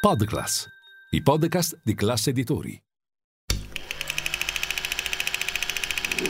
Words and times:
Podclass, 0.00 0.68
i 1.10 1.20
podcast 1.20 1.80
di 1.82 1.92
classe 1.94 2.30
editori. 2.30 2.80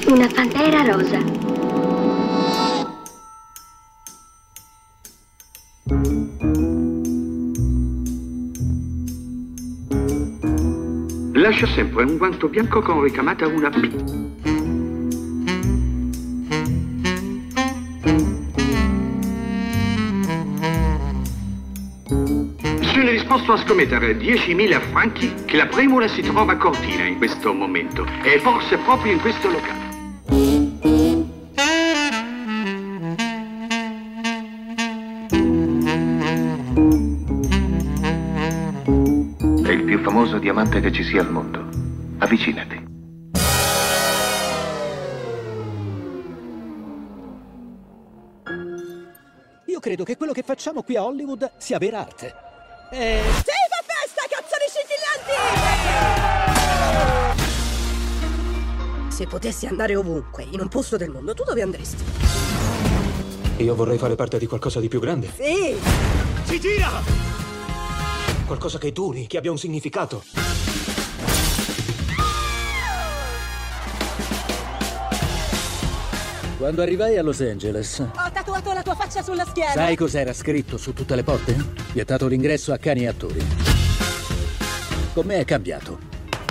Una 0.06 0.26
pantera 0.26 0.82
rosa. 0.84 1.18
Lascia 11.34 11.66
sempre 11.66 12.04
un 12.04 12.16
guanto 12.16 12.48
bianco 12.48 12.80
con 12.80 13.02
ricamata 13.02 13.46
una 13.46 13.68
P. 13.68 14.47
disposto 23.38 23.52
a 23.52 23.66
scommettere 23.66 24.16
10.000 24.16 24.80
franchi 24.90 25.32
che 25.44 25.56
la 25.56 25.66
Premula 25.66 26.08
si 26.08 26.22
trova 26.22 26.54
a 26.54 26.56
Cortina 26.56 27.04
in 27.04 27.18
questo 27.18 27.52
momento 27.52 28.04
e 28.24 28.40
forse 28.40 28.78
proprio 28.78 29.12
in 29.12 29.20
questo 29.20 29.48
locale. 29.48 29.86
È 39.62 39.70
il 39.70 39.84
più 39.84 39.98
famoso 40.00 40.38
diamante 40.38 40.80
che 40.80 40.90
ci 40.90 41.04
sia 41.04 41.20
al 41.20 41.30
mondo. 41.30 41.64
Avvicinati. 42.18 42.86
Io 49.66 49.80
credo 49.80 50.02
che 50.02 50.16
quello 50.16 50.32
che 50.32 50.42
facciamo 50.42 50.82
qui 50.82 50.96
a 50.96 51.04
Hollywood 51.04 51.52
sia 51.58 51.78
vera 51.78 52.00
arte. 52.00 52.46
Eh, 52.90 53.20
Sì, 53.22 53.52
fa 53.68 53.84
festa, 53.84 54.22
cazzoni 54.30 54.64
scintillanti! 58.96 59.12
Se 59.14 59.26
potessi 59.26 59.66
andare 59.66 59.94
ovunque, 59.96 60.46
in 60.50 60.60
un 60.60 60.68
posto 60.68 60.96
del 60.96 61.10
mondo, 61.10 61.34
tu 61.34 61.44
dove 61.44 61.60
andresti? 61.62 62.04
io 63.58 63.74
vorrei 63.74 63.98
fare 63.98 64.14
parte 64.14 64.38
di 64.38 64.46
qualcosa 64.46 64.78
di 64.78 64.86
più 64.88 65.00
grande. 65.00 65.32
Sì! 65.34 65.76
Si 66.44 66.60
gira! 66.60 66.88
Qualcosa 68.46 68.78
che 68.78 68.92
duri, 68.92 69.26
che 69.26 69.36
abbia 69.36 69.50
un 69.50 69.58
significato. 69.58 70.22
Quando 76.58 76.82
arrivai 76.82 77.16
a 77.16 77.22
Los 77.22 77.40
Angeles, 77.40 78.00
Ho 78.00 78.30
tatuato 78.32 78.72
la 78.72 78.82
tua 78.82 78.96
faccia 78.96 79.22
sulla 79.22 79.44
schiena! 79.44 79.70
sai 79.70 79.94
cos'era 79.94 80.32
scritto 80.32 80.76
su 80.76 80.92
tutte 80.92 81.14
le 81.14 81.22
porte? 81.22 81.56
Vietato 81.92 82.26
l'ingresso 82.26 82.72
a 82.72 82.78
cani 82.78 83.04
e 83.04 83.06
attori. 83.06 83.46
Con 85.14 85.24
me 85.24 85.38
è 85.38 85.44
cambiato. 85.44 85.98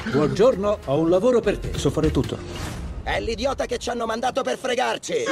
Buongiorno, 0.10 0.80
ho 0.86 0.98
un 1.00 1.10
lavoro 1.10 1.42
per 1.42 1.58
te. 1.58 1.78
So 1.78 1.90
fare 1.90 2.10
tutto. 2.10 2.38
È 3.04 3.20
l'idiota 3.20 3.66
che 3.66 3.78
ci 3.78 3.90
hanno 3.90 4.06
mandato 4.06 4.44
per 4.44 4.58
fregarci! 4.58 5.26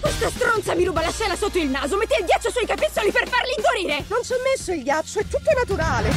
Questa 0.00 0.30
stronza 0.30 0.74
mi 0.74 0.84
ruba 0.84 1.02
la 1.02 1.10
scena 1.10 1.36
sotto 1.36 1.58
il 1.58 1.68
naso, 1.68 1.98
mette 1.98 2.16
il 2.18 2.24
ghiaccio 2.24 2.50
sui 2.50 2.64
capezzoli 2.66 3.10
per 3.12 3.28
farli 3.28 3.52
indurire! 3.58 4.04
Non 4.08 4.22
ci 4.22 4.32
ho 4.32 4.36
messo 4.42 4.72
il 4.72 4.82
ghiaccio, 4.82 5.18
è 5.18 5.24
tutto 5.24 5.52
naturale! 5.54 6.10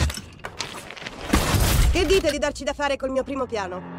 Che 1.91 2.05
dite 2.05 2.31
di 2.31 2.37
darci 2.37 2.63
da 2.63 2.73
fare 2.73 2.95
col 2.95 3.09
mio 3.11 3.23
primo 3.23 3.45
piano? 3.45 3.96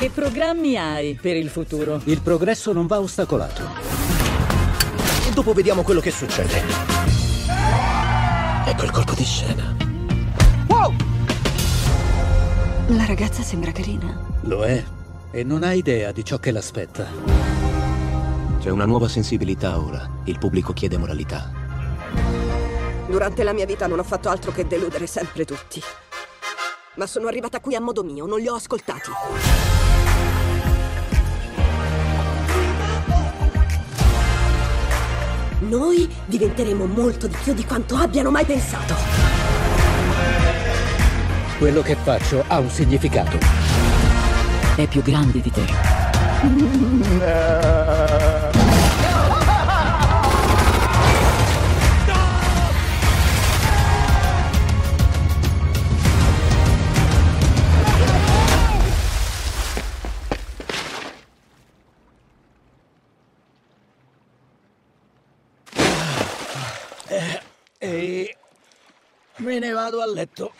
Che 0.00 0.08
programmi 0.08 0.78
hai 0.78 1.14
per 1.20 1.36
il 1.36 1.50
futuro? 1.50 2.00
Il 2.04 2.22
progresso 2.22 2.72
non 2.72 2.86
va 2.86 2.98
ostacolato. 3.00 3.60
E 5.28 5.30
dopo 5.34 5.52
vediamo 5.52 5.82
quello 5.82 6.00
che 6.00 6.10
succede. 6.10 6.62
Ecco 8.64 8.84
il 8.84 8.90
colpo 8.92 9.12
di 9.12 9.24
scena. 9.24 9.76
La 12.86 13.04
ragazza 13.04 13.42
sembra 13.42 13.72
carina. 13.72 14.38
Lo 14.44 14.64
è. 14.64 14.82
E 15.32 15.44
non 15.44 15.62
ha 15.64 15.74
idea 15.74 16.12
di 16.12 16.24
ciò 16.24 16.38
che 16.38 16.50
l'aspetta. 16.50 17.06
C'è 18.58 18.70
una 18.70 18.86
nuova 18.86 19.06
sensibilità 19.06 19.78
ora. 19.78 20.08
Il 20.24 20.38
pubblico 20.38 20.72
chiede 20.72 20.96
moralità. 20.96 21.52
Durante 23.06 23.42
la 23.42 23.52
mia 23.52 23.66
vita 23.66 23.86
non 23.86 23.98
ho 23.98 24.04
fatto 24.04 24.30
altro 24.30 24.50
che 24.50 24.66
deludere 24.66 25.06
sempre 25.06 25.44
tutti. 25.44 25.82
Ma 26.94 27.06
sono 27.06 27.26
arrivata 27.26 27.60
qui 27.60 27.74
a 27.74 27.80
modo 27.82 28.02
mio, 28.02 28.24
non 28.24 28.40
li 28.40 28.48
ho 28.48 28.54
ascoltati. 28.54 29.69
Noi 35.60 36.08
diventeremo 36.24 36.86
molto 36.86 37.26
di 37.26 37.36
più 37.42 37.52
di 37.52 37.64
quanto 37.66 37.96
abbiano 37.96 38.30
mai 38.30 38.46
pensato. 38.46 38.94
Quello 41.58 41.82
che 41.82 41.96
faccio 41.96 42.42
ha 42.46 42.58
un 42.58 42.70
significato. 42.70 43.38
È 44.74 44.86
più 44.86 45.02
grande 45.02 45.40
di 45.42 45.50
te. 45.50 45.64
me 69.40 69.58
ne 69.58 69.72
vado 69.72 70.02
a 70.02 70.06
letto. 70.06 70.52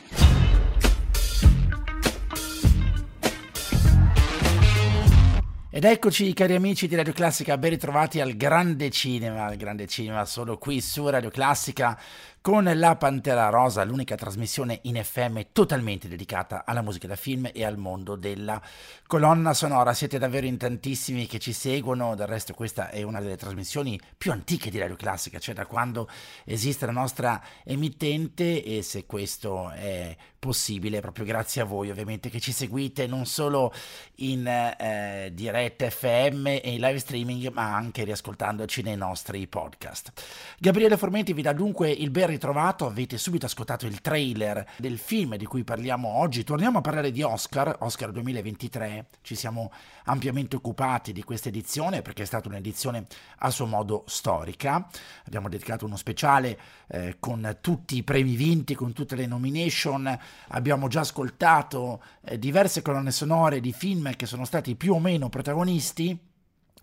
Ed 5.73 5.85
eccoci 5.85 6.33
cari 6.33 6.55
amici 6.57 6.89
di 6.89 6.97
Radio 6.97 7.13
Classica, 7.13 7.57
ben 7.57 7.71
ritrovati 7.71 8.21
al 8.21 8.37
grande 8.37 8.91
cinema, 8.91 9.45
al 9.45 9.57
grande 9.57 9.87
cinema 9.87 10.25
solo 10.25 10.59
qui 10.59 10.81
su 10.81 11.09
Radio 11.09 11.31
Classica 11.31 11.99
con 12.43 12.65
La 12.75 12.97
Pantera 12.97 13.51
Rosa, 13.51 13.85
l'unica 13.85 14.15
trasmissione 14.15 14.79
in 14.85 14.99
FM 15.03 15.41
totalmente 15.53 16.09
dedicata 16.09 16.65
alla 16.65 16.81
musica 16.81 17.07
da 17.07 17.15
film 17.15 17.51
e 17.53 17.65
al 17.67 17.77
mondo 17.77 18.17
della 18.17 18.61
colonna 19.07 19.53
sonora. 19.53 19.93
Siete 19.93 20.19
davvero 20.19 20.47
in 20.47 20.57
tantissimi 20.57 21.27
che 21.27 21.39
ci 21.39 21.53
seguono, 21.53 22.15
del 22.15 22.27
resto 22.27 22.55
questa 22.55 22.89
è 22.89 23.03
una 23.03 23.21
delle 23.21 23.37
trasmissioni 23.37 24.01
più 24.17 24.33
antiche 24.33 24.71
di 24.71 24.79
Radio 24.79 24.97
Classica, 24.97 25.39
cioè 25.39 25.55
da 25.55 25.67
quando 25.67 26.09
esiste 26.45 26.87
la 26.87 26.93
nostra 26.93 27.43
emittente 27.63 28.65
e 28.65 28.81
se 28.83 29.05
questo 29.05 29.71
è 29.73 30.17
possibile 30.41 31.01
proprio 31.01 31.27
grazie 31.27 31.61
a 31.61 31.67
voi 31.67 31.91
ovviamente 31.91 32.31
che 32.31 32.41
ci 32.41 32.51
seguite 32.51 33.07
non 33.07 33.27
solo 33.27 33.73
in 34.17 34.47
eh, 34.47 35.31
diretta 35.35 35.89
FM 35.89 36.47
e 36.47 36.63
in 36.65 36.81
live 36.81 36.99
streaming 36.99 37.53
ma 37.53 37.75
anche 37.75 38.05
riascoltandoci 38.05 38.81
nei 38.81 38.97
nostri 38.97 39.47
podcast. 39.47 40.13
Gabriele 40.59 40.97
Formenti 40.97 41.35
vi 41.35 41.43
dà 41.43 41.53
dunque 41.53 41.91
il 41.91 42.11
ben 42.11 42.29
ritrovato, 42.29 42.87
avete 42.87 43.19
subito 43.19 43.45
ascoltato 43.45 43.87
il 43.87 44.01
trailer 44.01 44.67
del 44.79 44.99
film 44.99 45.37
di 45.37 45.45
cui 45.45 45.63
parliamo 45.63 46.09
oggi, 46.09 46.43
torniamo 46.43 46.79
a 46.79 46.81
parlare 46.81 47.13
di 47.13 47.23
Oscar, 47.23 47.77
Oscar 47.81 48.11
2023, 48.11 49.07
ci 49.21 49.35
siamo 49.35 49.71
ampiamente 50.05 50.57
occupati 50.57 51.13
di 51.13 51.23
questa 51.23 51.49
edizione 51.49 52.01
perché 52.01 52.23
è 52.23 52.27
stata 52.27 52.49
un'edizione 52.49 53.07
a 53.39 53.51
suo 53.51 53.67
modo 53.67 54.05
storica, 54.07 54.89
abbiamo 55.27 55.51
dedicato 55.51 55.85
uno 55.85 55.97
speciale 55.97 56.59
eh, 56.89 57.17
con 57.21 57.59
tutti 57.61 57.97
i 57.97 58.03
premi 58.03 58.37
vinti, 58.37 58.75
con 58.75 58.95
tutte 58.95 59.17
le 59.17 59.27
nomination, 59.27 60.19
abbiamo 60.49 60.89
già 60.89 61.01
ascoltato 61.01 62.03
eh, 62.25 62.39
diverse 62.39 62.83
colonne 62.83 63.11
sonore 63.11 63.61
di 63.61 63.73
film 63.73 64.15
che 64.17 64.27
sono 64.27 64.45
stati 64.45 64.75
più 64.75 64.95
o 64.95 64.99
meno 64.99 65.29
protagonisti 65.29 66.29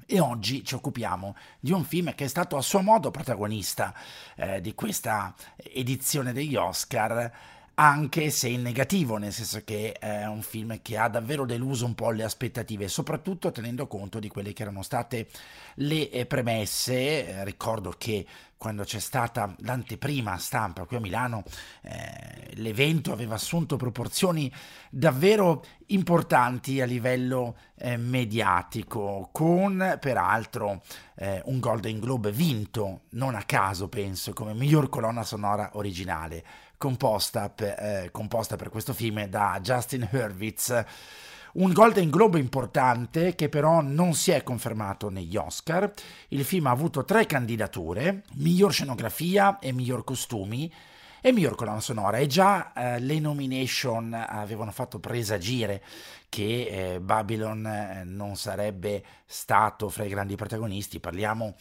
e 0.09 0.22
oggi 0.22 0.63
ci 0.63 0.74
occupiamo 0.74 1.35
di 1.59 1.73
un 1.73 1.84
film 1.84 2.16
che 2.16 2.23
è 2.23 2.28
stato 2.29 2.55
a 2.55 2.61
suo 2.61 2.82
modo 2.82 3.11
protagonista 3.11 3.94
eh, 4.38 4.61
di 4.61 4.73
questa 4.73 5.35
edizione 5.58 6.32
degli 6.32 6.55
Oscar, 6.55 7.29
anche 7.73 8.29
se 8.29 8.47
in 8.47 8.61
negativo, 8.61 9.17
nel 9.17 9.34
senso 9.34 9.61
che 9.66 9.91
è 9.91 10.26
un 10.26 10.41
film 10.41 10.82
che 10.82 10.97
ha 10.97 11.09
davvero 11.09 11.46
deluso 11.46 11.85
un 11.85 11.93
po' 11.93 12.11
le 12.11 12.23
aspettative, 12.23 12.88
soprattutto 12.88 13.52
tenendo 13.52 13.85
conto 13.85 14.20
di 14.20 14.29
quelle 14.29 14.53
che 14.53 14.61
erano 14.61 14.82
state 14.82 15.28
le 15.76 16.09
eh, 16.09 16.26
premesse. 16.26 17.43
Ricordo 17.43 17.93
che 17.97 18.26
quando 18.57 18.83
c'è 18.83 18.99
stata 18.99 19.53
l'anteprima 19.59 20.37
stampa 20.37 20.85
qui 20.85 20.97
a 20.97 20.99
Milano, 20.99 21.43
eh, 21.81 22.53
l'evento 22.55 23.11
aveva 23.11 23.35
assunto 23.35 23.77
proporzioni 23.77 24.51
davvero 24.89 25.63
importanti 25.87 26.81
a 26.81 26.85
livello 26.85 27.55
eh, 27.77 27.97
mediatico, 27.97 29.29
con 29.31 29.97
peraltro 29.99 30.81
eh, 31.15 31.41
un 31.45 31.59
Golden 31.59 31.99
Globe 31.99 32.31
vinto, 32.31 33.01
non 33.11 33.35
a 33.35 33.43
caso 33.43 33.87
penso, 33.87 34.33
come 34.33 34.53
miglior 34.53 34.89
colonna 34.89 35.23
sonora 35.23 35.71
originale, 35.73 36.43
composta 36.77 37.49
per, 37.49 37.75
eh, 37.79 38.09
composta 38.11 38.55
per 38.55 38.69
questo 38.69 38.93
film 38.93 39.25
da 39.25 39.59
Justin 39.61 40.07
Hurwitz 40.11 40.85
Un 41.53 41.72
Golden 41.72 42.09
Globe 42.09 42.40
importante 42.40 43.34
che 43.34 43.49
però 43.49 43.82
non 43.82 44.14
si 44.14 44.32
è 44.32 44.44
confermato 44.44 45.09
negli 45.09 45.35
Oscar. 45.38 45.91
Il 46.29 46.44
film 46.44 46.67
ha 46.67 46.72
avuto 46.72 47.05
tre 47.05 47.26
candidature, 47.26 48.23
miglior 48.34 48.72
scenografia 48.72 49.59
e 49.59 49.72
miglior 49.72 50.03
costumi 50.03 50.72
e 51.22 51.32
miglior 51.32 51.55
colonna 51.55 51.79
sonora. 51.79 52.17
E 52.17 52.28
già 52.28 52.73
eh, 52.73 52.99
le 52.99 53.20
nomination 53.20 54.14
avevano 54.14 54.72
fatto 54.72 54.99
presagire 54.99 55.82
che 56.29 56.94
eh, 56.94 56.99
Babylon 56.99 57.66
eh, 57.66 58.03
non 58.03 58.35
sarebbe 58.35 59.03
stato 59.26 59.90
fra 59.90 60.03
i 60.03 60.09
grandi 60.09 60.35
protagonisti. 60.35 61.00
Parliamo 61.00 61.55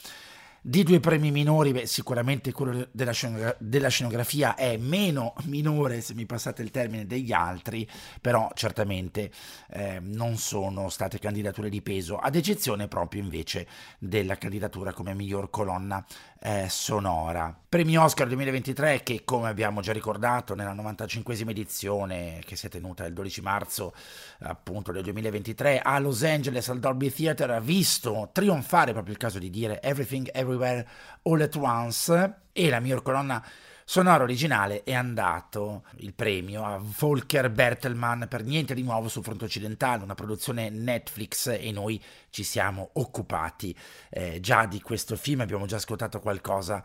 due 0.68 0.98
premi 0.98 1.30
minori, 1.30 1.70
beh, 1.70 1.86
sicuramente 1.86 2.50
quello 2.50 2.88
della, 2.90 3.12
scenogra- 3.12 3.56
della, 3.60 3.88
scenografia 3.88 4.56
è 4.56 4.76
meno 4.76 5.34
minore, 5.44 6.00
se 6.00 6.14
mi 6.14 6.26
passate 6.26 6.62
il 6.62 6.72
termine, 6.72 7.06
degli 7.06 7.32
altri, 7.32 7.88
però 8.20 8.50
certamente 8.54 9.30
eh, 9.70 10.00
non 10.02 10.36
sono 10.36 10.88
state 10.88 11.20
candidature 11.20 11.68
di 11.68 11.82
peso, 11.82 12.18
ad 12.18 12.34
eccezione 12.34 12.88
proprio 12.88 13.22
invece 13.22 13.68
della 14.00 14.36
candidatura 14.36 14.92
come 14.92 15.14
miglior 15.14 15.50
colonna 15.50 16.04
eh, 16.46 16.68
sonora. 16.68 17.52
Premi 17.68 17.98
Oscar 17.98 18.28
2023 18.28 19.02
che, 19.02 19.22
come 19.24 19.48
abbiamo 19.48 19.80
già 19.80 19.92
ricordato, 19.92 20.54
nella 20.54 20.74
95esima 20.74 21.50
edizione 21.50 22.40
che 22.44 22.54
si 22.54 22.66
è 22.66 22.68
tenuta 22.68 23.04
il 23.04 23.12
12 23.12 23.40
marzo 23.40 23.92
appunto 24.38 24.92
del 24.92 25.02
2023 25.02 25.80
a 25.80 25.98
Los 25.98 26.22
Angeles 26.22 26.68
al 26.68 26.78
Dolby 26.78 27.10
Theatre 27.10 27.52
ha 27.52 27.58
visto 27.58 28.30
trionfare, 28.32 28.92
proprio 28.92 29.12
il 29.12 29.18
caso 29.18 29.40
di 29.40 29.50
dire, 29.50 29.82
Everything 29.82 30.30
Everywhere 30.32 30.86
All 31.22 31.40
at 31.40 31.56
Once 31.56 32.34
e 32.52 32.68
la 32.68 32.78
miglior 32.78 33.02
colonna 33.02 33.44
sonora 33.88 34.24
originale 34.24 34.82
è 34.82 34.92
andato 34.92 35.84
il 35.98 36.12
premio 36.12 36.64
a 36.64 36.80
Volker 36.82 37.48
Bertelmann 37.50 38.24
per 38.24 38.42
Niente 38.42 38.74
di 38.74 38.82
nuovo 38.82 39.06
sul 39.06 39.22
fronte 39.22 39.44
occidentale, 39.44 40.02
una 40.02 40.16
produzione 40.16 40.70
Netflix 40.70 41.56
e 41.56 41.70
noi 41.70 42.02
ci 42.30 42.42
siamo 42.42 42.90
occupati 42.94 43.74
eh, 44.10 44.40
già 44.40 44.66
di 44.66 44.80
questo 44.80 45.14
film, 45.14 45.40
abbiamo 45.40 45.66
già 45.66 45.76
ascoltato 45.76 46.18
qualcosa 46.18 46.82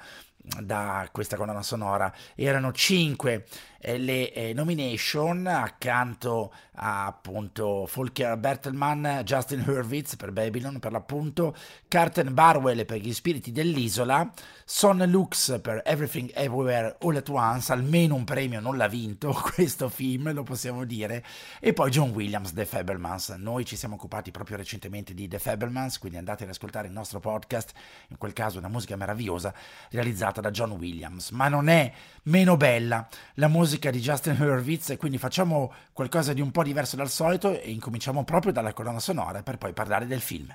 da 0.60 1.08
questa 1.12 1.38
colonna 1.38 1.64
sonora. 1.64 2.14
Erano 2.36 2.72
cinque 2.72 3.48
le 3.84 4.32
eh, 4.32 4.54
nomination 4.54 5.48
accanto 5.48 6.54
a 6.76 7.08
appunto 7.08 7.90
Volker 7.92 8.38
Bertelmann, 8.38 9.22
Justin 9.24 9.64
Hurwitz 9.68 10.16
per 10.16 10.32
Babylon 10.32 10.80
per 10.80 10.92
l'appunto, 10.92 11.56
Carten 11.88 12.34
Barwell 12.34 12.86
per 12.86 13.00
Gli 13.00 13.14
spiriti 13.14 13.52
dell'isola, 13.52 14.32
Son 14.66 15.04
Lux 15.08 15.60
per 15.62 15.82
Everything 15.84 16.32
Everywhere 16.34 16.96
All 17.02 17.16
at 17.16 17.30
Once, 17.30 17.72
almeno 17.72 18.16
un 18.16 18.24
premio 18.24 18.60
non 18.60 18.78
l'ha 18.78 18.88
vinto 18.88 19.34
questo 19.54 19.90
film, 19.90 20.32
lo 20.32 20.44
possiamo 20.44 20.86
dire, 20.86 21.24
e 21.60 21.74
poi 21.74 21.90
John 21.90 22.12
Williams, 22.12 22.54
The 22.54 22.66
Fablemans. 22.66 23.30
Noi 23.30 23.66
ci 23.66 23.76
siamo 23.76 23.96
occupati 23.96 24.32
proprio 24.32 24.58
recentemente 24.58 25.14
di 25.14 25.28
The 25.28 25.40
Fablemans, 25.40 25.98
quindi 25.98 26.18
andate 26.18 26.44
ad 26.44 26.50
ascoltare 26.50 26.88
il 26.88 26.94
nostro 26.94 27.20
podcast, 27.20 27.74
in 28.10 28.18
quel 28.18 28.34
caso 28.34 28.60
una 28.60 28.70
musica 28.70 28.96
meravigliosa 28.96 29.54
realizzata 29.90 30.40
da 30.40 30.52
John 30.52 30.72
Williams, 30.72 31.32
ma 31.32 31.48
non 31.48 31.68
è 31.68 31.92
meno 32.24 32.58
bella 32.58 33.08
la 33.36 33.48
musica 33.48 33.71
di 33.80 34.00
Justin 34.00 34.38
Hurwitz 34.40 34.90
e 34.90 34.98
quindi 34.98 35.18
facciamo 35.18 35.74
qualcosa 35.94 36.34
di 36.34 36.42
un 36.42 36.52
po' 36.52 36.64
diverso 36.64 36.96
dal 36.96 37.10
solito 37.10 37.60
e 37.60 37.72
incominciamo 37.72 38.24
proprio 38.24 38.52
dalla 38.52 38.74
colonna 38.74 39.00
sonora 39.00 39.44
per 39.44 39.58
poi 39.58 39.74
parlare 39.74 40.08
del 40.08 40.22
film. 40.22 40.54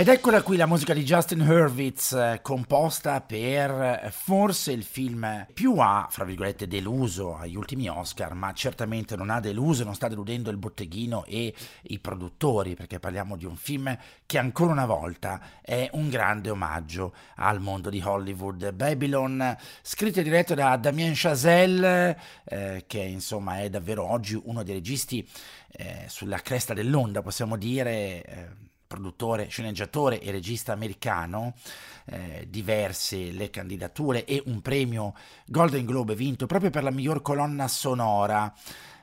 Ed 0.00 0.08
eccola 0.08 0.40
qui 0.40 0.56
la 0.56 0.64
musica 0.64 0.94
di 0.94 1.02
Justin 1.04 1.42
Hurwitz, 1.42 2.12
eh, 2.12 2.38
composta 2.40 3.20
per 3.20 3.70
eh, 3.70 4.10
forse 4.10 4.72
il 4.72 4.82
film 4.82 5.46
più 5.52 5.76
ha, 5.76 6.06
fra 6.08 6.24
virgolette, 6.24 6.66
deluso 6.66 7.36
agli 7.36 7.54
ultimi 7.54 7.86
Oscar, 7.86 8.32
ma 8.32 8.50
certamente 8.54 9.14
non 9.14 9.28
ha 9.28 9.40
deluso, 9.40 9.84
non 9.84 9.94
sta 9.94 10.08
deludendo 10.08 10.48
il 10.48 10.56
botteghino 10.56 11.26
e 11.26 11.54
i 11.82 11.98
produttori, 11.98 12.74
perché 12.76 12.98
parliamo 12.98 13.36
di 13.36 13.44
un 13.44 13.56
film 13.56 13.94
che 14.24 14.38
ancora 14.38 14.72
una 14.72 14.86
volta 14.86 15.38
è 15.60 15.90
un 15.92 16.08
grande 16.08 16.48
omaggio 16.48 17.14
al 17.34 17.60
mondo 17.60 17.90
di 17.90 18.00
Hollywood. 18.02 18.72
Babylon, 18.72 19.54
scritto 19.82 20.20
e 20.20 20.22
diretto 20.22 20.54
da 20.54 20.78
Damien 20.78 21.12
Chazelle, 21.14 22.18
eh, 22.44 22.84
che 22.86 23.00
insomma 23.00 23.60
è 23.60 23.68
davvero 23.68 24.10
oggi 24.10 24.40
uno 24.44 24.62
dei 24.62 24.72
registi 24.72 25.28
eh, 25.72 26.06
sulla 26.08 26.38
cresta 26.38 26.72
dell'onda, 26.72 27.20
possiamo 27.20 27.58
dire 27.58 28.24
eh, 28.24 28.68
produttore, 28.90 29.46
sceneggiatore 29.46 30.20
e 30.20 30.32
regista 30.32 30.72
americano, 30.72 31.54
eh, 32.06 32.44
diverse 32.48 33.30
le 33.30 33.48
candidature 33.48 34.24
e 34.24 34.42
un 34.46 34.60
premio 34.62 35.14
Golden 35.46 35.86
Globe 35.86 36.16
vinto 36.16 36.46
proprio 36.46 36.70
per 36.70 36.82
la 36.82 36.90
miglior 36.90 37.22
colonna 37.22 37.68
sonora 37.68 38.52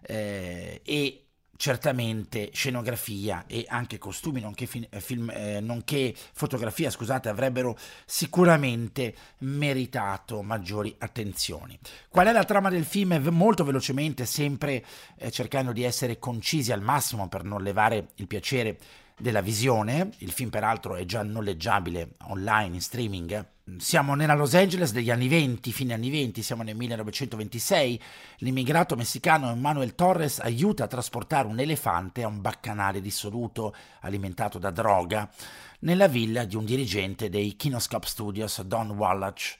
eh, 0.01 0.81
e 0.83 1.21
certamente 1.55 2.51
scenografia 2.53 3.45
e 3.47 3.65
anche 3.67 3.97
costumi 3.97 4.41
nonché, 4.41 4.65
film, 4.65 4.85
eh, 4.89 4.99
film, 4.99 5.29
eh, 5.33 5.61
nonché 5.61 6.13
fotografia 6.33 6.89
scusate 6.89 7.29
avrebbero 7.29 7.77
sicuramente 8.05 9.15
meritato 9.39 10.41
maggiori 10.43 10.93
attenzioni. 10.97 11.79
Qual 12.09 12.27
è 12.27 12.31
la 12.33 12.43
trama 12.43 12.69
del 12.69 12.85
film? 12.85 13.17
Molto 13.31 13.63
velocemente 13.63 14.25
sempre 14.25 14.85
eh, 15.17 15.31
cercando 15.31 15.71
di 15.71 15.83
essere 15.83 16.19
concisi 16.19 16.73
al 16.73 16.81
massimo 16.81 17.29
per 17.29 17.43
non 17.43 17.63
levare 17.63 18.09
il 18.15 18.27
piacere 18.27 18.77
della 19.19 19.41
visione, 19.41 20.11
il 20.19 20.31
film 20.31 20.49
peraltro 20.49 20.95
è 20.95 21.03
già 21.03 21.23
noleggiabile 21.23 22.11
online 22.27 22.75
in 22.75 22.81
streaming. 22.81 23.45
Siamo 23.77 24.13
nella 24.13 24.35
Los 24.35 24.53
Angeles 24.53 24.91
degli 24.91 25.09
anni 25.09 25.27
20, 25.27 25.71
fine 25.71 25.93
anni 25.93 26.09
20, 26.11 26.43
siamo 26.43 26.61
nel 26.61 26.75
1926. 26.75 28.01
L'immigrato 28.37 28.95
messicano 28.95 29.49
Emmanuel 29.49 29.95
Torres 29.95 30.39
aiuta 30.39 30.83
a 30.83 30.87
trasportare 30.87 31.47
un 31.47 31.59
elefante 31.59 32.23
a 32.23 32.27
un 32.27 32.41
baccanale 32.41 33.01
dissoluto 33.01 33.75
alimentato 34.01 34.59
da 34.59 34.69
droga 34.69 35.29
nella 35.79 36.07
villa 36.07 36.45
di 36.45 36.55
un 36.55 36.63
dirigente 36.63 37.29
dei 37.29 37.55
Kinoscope 37.55 38.07
Studios, 38.07 38.61
Don 38.61 38.91
Wallach. 38.91 39.57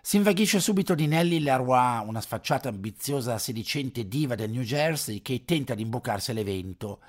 Si 0.00 0.16
invaghisce 0.16 0.58
subito 0.58 0.94
di 0.94 1.06
Nellie 1.06 1.40
Leroy, 1.40 2.06
una 2.06 2.20
sfacciata 2.20 2.70
ambiziosa 2.70 3.38
sedicente 3.38 4.08
diva 4.08 4.34
del 4.34 4.50
New 4.50 4.62
Jersey 4.62 5.20
che 5.20 5.44
tenta 5.44 5.74
di 5.74 5.82
imboccarsi 5.82 6.30
all'evento. 6.30 7.00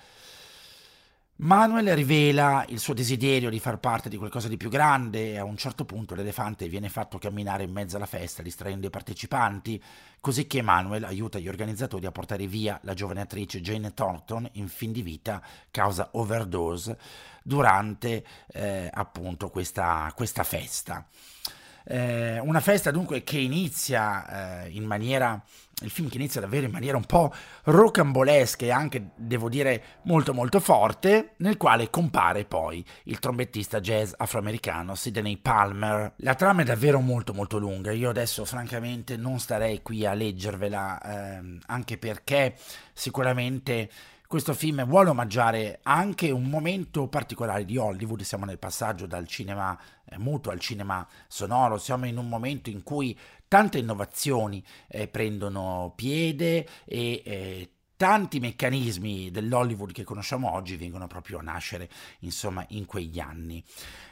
Manuel 1.40 1.94
rivela 1.94 2.66
il 2.70 2.80
suo 2.80 2.96
desiderio 2.96 3.52
di 3.52 3.60
far 3.60 3.78
parte 3.78 4.10
di 4.10 4.18
qualcosa 4.18 4.48
di 4.48 4.58
più 4.58 4.70
grande 4.70 5.34
e 5.34 5.38
a 5.38 5.44
un 5.44 5.56
certo 5.56 5.86
punto 5.86 6.16
l'elefante 6.16 6.68
viene 6.68 6.90
fatto 6.90 7.20
camminare 7.20 7.62
in 7.62 7.72
mezzo 7.72 7.96
alla 7.96 8.08
festa 8.08 8.42
distraendo 8.42 8.88
i 8.88 8.90
partecipanti, 8.90 9.80
così 10.20 10.48
che 10.48 10.64
Manuel 10.64 11.04
aiuta 11.04 11.38
gli 11.38 11.48
organizzatori 11.48 12.08
a 12.08 12.12
portare 12.12 12.48
via 12.48 12.80
la 12.82 12.96
giovane 12.96 13.22
attrice 13.22 13.62
Jane 13.62 13.94
Thornton 13.94 14.50
in 14.54 14.68
fin 14.68 14.92
di 14.92 15.04
vita 15.04 15.40
causa 15.70 16.10
overdose 16.14 16.98
durante 17.44 18.26
eh, 18.48 18.90
appunto 18.92 19.50
questa, 19.52 20.12
questa 20.16 20.44
festa. 20.44 21.06
Eh, 21.90 22.40
una 22.40 22.60
festa 22.60 22.92
dunque 22.92 23.24
che 23.24 23.38
inizia 23.38 24.66
eh, 24.66 24.70
in 24.72 24.84
maniera 24.84 25.42
il 25.82 25.92
film 25.92 26.10
che 26.10 26.18
inizia 26.18 26.42
davvero 26.42 26.66
in 26.66 26.72
maniera 26.72 26.98
un 26.98 27.06
po' 27.06 27.32
rocambolesca 27.66 28.66
e 28.66 28.72
anche, 28.72 29.12
devo 29.16 29.48
dire, 29.48 30.00
molto 30.04 30.34
molto 30.34 30.60
forte, 30.60 31.34
nel 31.38 31.58
quale 31.58 31.92
compare 31.92 32.46
poi 32.46 32.84
il 33.04 33.20
trombettista 33.20 33.80
jazz 33.80 34.12
afroamericano 34.18 34.96
Sidney 34.96 35.38
Palmer. 35.38 36.14
La 36.18 36.34
trama 36.34 36.62
è 36.62 36.66
davvero 36.66 37.00
molto 37.00 37.34
molto 37.34 37.60
lunga, 37.60 37.92
io 37.92 38.10
adesso 38.10 38.44
francamente 38.44 39.18
non 39.18 39.40
starei 39.40 39.84
qui 39.84 40.04
a 40.04 40.14
leggervela, 40.14 41.00
ehm, 41.00 41.60
anche 41.68 42.00
perché 42.00 42.56
sicuramente 42.94 43.88
questo 44.28 44.54
film 44.54 44.86
vuole 44.86 45.10
omaggiare 45.10 45.80
anche 45.84 46.32
un 46.32 46.44
momento 46.44 47.08
particolare 47.08 47.64
di 47.64 47.78
Hollywood, 47.78 48.22
siamo 48.22 48.44
nel 48.44 48.60
passaggio 48.60 49.08
dal 49.08 49.26
cinema 49.26 49.78
eh, 50.04 50.18
muto 50.18 50.50
al 50.50 50.60
cinema 50.60 51.08
sonoro, 51.28 51.78
siamo 51.78 52.06
in 52.06 52.18
un 52.18 52.28
momento 52.28 52.70
in 52.70 52.84
cui 52.84 53.18
tante 53.48 53.78
innovazioni 53.78 54.62
eh, 54.90 55.08
prendono 55.08 55.94
piede 55.96 56.68
e 56.84 57.22
eh, 57.24 57.72
tanti 57.96 58.40
meccanismi 58.40 59.32
dell'Hollywood 59.32 59.94
che 59.94 60.04
conosciamo 60.04 60.54
oggi 60.54 60.76
vengono 60.76 61.08
proprio 61.08 61.40
a 61.40 61.44
nascere, 61.44 61.90
insomma, 62.20 62.66
in 62.70 62.86
quegli 62.86 63.20
anni. 63.20 63.64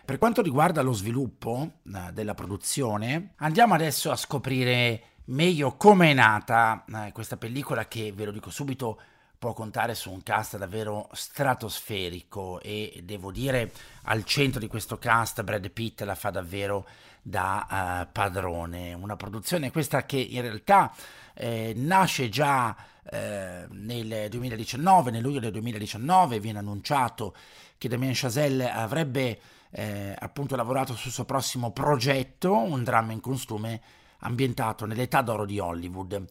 Per 0.05 0.17
quanto 0.17 0.41
riguarda 0.41 0.81
lo 0.81 0.93
sviluppo 0.93 1.79
eh, 1.83 2.13
della 2.13 2.33
produzione, 2.33 3.33
andiamo 3.37 3.73
adesso 3.73 4.11
a 4.11 4.15
scoprire 4.15 5.03
meglio 5.25 5.75
come 5.75 6.11
è 6.11 6.13
nata 6.13 6.85
eh, 6.87 7.11
questa 7.11 7.35
pellicola 7.35 7.87
che, 7.87 8.13
ve 8.13 8.25
lo 8.25 8.31
dico 8.31 8.49
subito, 8.49 9.01
può 9.37 9.53
contare 9.53 9.95
su 9.95 10.11
un 10.11 10.23
cast 10.23 10.57
davvero 10.57 11.09
stratosferico 11.13 12.59
e 12.61 13.01
devo 13.03 13.31
dire 13.31 13.71
al 14.03 14.23
centro 14.23 14.59
di 14.59 14.67
questo 14.67 14.97
cast 14.97 15.43
Brad 15.43 15.69
Pitt 15.69 16.01
la 16.01 16.15
fa 16.15 16.29
davvero 16.29 16.85
da 17.21 18.03
uh, 18.07 18.11
padrone, 18.11 18.93
una 18.93 19.15
produzione 19.15 19.71
questa 19.71 20.05
che 20.05 20.17
in 20.17 20.41
realtà 20.41 20.93
eh, 21.33 21.73
nasce 21.75 22.29
già 22.29 22.75
eh, 23.11 23.65
nel 23.69 24.29
2019, 24.29 25.11
nel 25.11 25.21
luglio 25.21 25.39
del 25.39 25.51
2019 25.51 26.39
viene 26.39 26.59
annunciato 26.59 27.35
che 27.77 27.87
Damien 27.87 28.13
Chazelle 28.15 28.69
avrebbe 28.69 29.39
eh, 29.71 30.15
appunto 30.17 30.55
lavorato 30.55 30.95
sul 30.95 31.11
suo 31.11 31.25
prossimo 31.25 31.71
progetto, 31.71 32.55
un 32.55 32.83
dramma 32.83 33.11
in 33.11 33.19
costume 33.19 33.81
ambientato 34.19 34.85
nell'età 34.85 35.21
d'oro 35.21 35.45
di 35.45 35.59
Hollywood. 35.59 36.25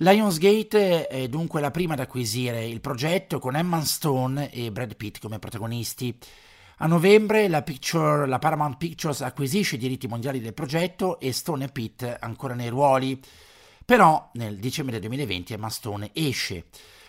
Lionsgate 0.00 1.06
è 1.06 1.26
dunque 1.26 1.62
la 1.62 1.70
prima 1.70 1.94
ad 1.94 2.00
acquisire 2.00 2.66
il 2.66 2.82
progetto 2.82 3.38
con 3.38 3.56
Emma 3.56 3.82
Stone 3.82 4.52
e 4.52 4.70
Brad 4.70 4.94
Pitt 4.94 5.20
come 5.20 5.38
protagonisti. 5.38 6.14
A 6.78 6.86
novembre 6.86 7.48
la, 7.48 7.62
Picture, 7.62 8.26
la, 8.26 8.38
Paramount 8.38 8.76
Pictures 8.76 9.22
acquisisce 9.22 9.76
i 9.76 9.78
diritti 9.78 10.06
mondiali 10.06 10.38
del 10.38 10.52
progetto 10.52 11.18
e 11.18 11.32
Stone 11.32 11.64
e 11.64 11.68
Pitt 11.68 12.16
ancora 12.20 12.52
nei 12.52 12.68
ruoli. 12.68 13.18
Però 13.86 14.28
nel 14.34 14.58
dicembre 14.58 14.98
2020 14.98 15.54
Emma 15.54 15.70
Stone 15.70 16.10
esce 16.12 16.66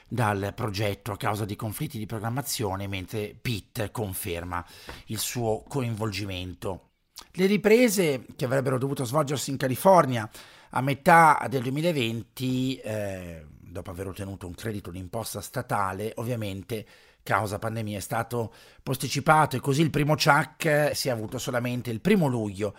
dal 0.07 0.53
progetto 0.55 1.11
a 1.11 1.17
causa 1.17 1.43
di 1.43 1.57
conflitti 1.57 1.97
di 1.97 2.05
programmazione, 2.05 2.87
mentre 2.87 3.35
Pitt 3.41 3.91
conferma 3.91 4.65
il 5.07 5.19
suo 5.19 5.65
coinvolgimento. 5.67 6.91
Le 7.33 7.45
riprese, 7.47 8.25
che 8.33 8.45
avrebbero 8.45 8.77
dovuto 8.77 9.03
svolgersi 9.03 9.49
in 9.49 9.57
California, 9.57 10.29
a 10.71 10.81
metà 10.81 11.45
del 11.49 11.61
2020, 11.63 12.75
eh, 12.77 13.45
dopo 13.59 13.91
aver 13.91 14.07
ottenuto 14.07 14.47
un 14.47 14.55
credito 14.55 14.91
d'imposta 14.91 15.41
statale, 15.41 16.13
ovviamente 16.15 16.85
causa 17.23 17.59
pandemia 17.59 17.97
è 17.97 18.01
stato 18.01 18.53
posticipato 18.81 19.57
e 19.57 19.59
così 19.59 19.81
il 19.81 19.89
primo 19.89 20.15
CHAC 20.15 20.91
si 20.93 21.09
è 21.09 21.11
avuto 21.11 21.37
solamente 21.37 21.89
il 21.89 21.99
primo 21.99 22.27
luglio 22.27 22.73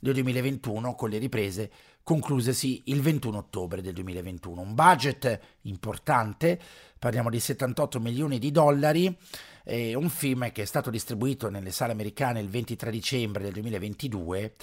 del 0.00 0.14
2021 0.14 0.96
con 0.96 1.08
le 1.08 1.18
riprese 1.18 1.70
conclusesi 2.02 2.82
il 2.86 3.00
21 3.00 3.38
ottobre 3.38 3.80
del 3.80 3.94
2021. 3.94 4.60
Un 4.60 4.74
budget 4.74 5.40
importante, 5.62 6.58
parliamo 6.98 7.30
di 7.30 7.38
78 7.38 8.00
milioni 8.00 8.40
di 8.40 8.50
dollari, 8.50 9.16
eh, 9.64 9.94
un 9.94 10.08
film 10.08 10.50
che 10.50 10.62
è 10.62 10.64
stato 10.64 10.90
distribuito 10.90 11.48
nelle 11.48 11.70
sale 11.70 11.92
americane 11.92 12.40
il 12.40 12.48
23 12.48 12.90
dicembre 12.90 13.44
del 13.44 13.52
2022 13.52 14.54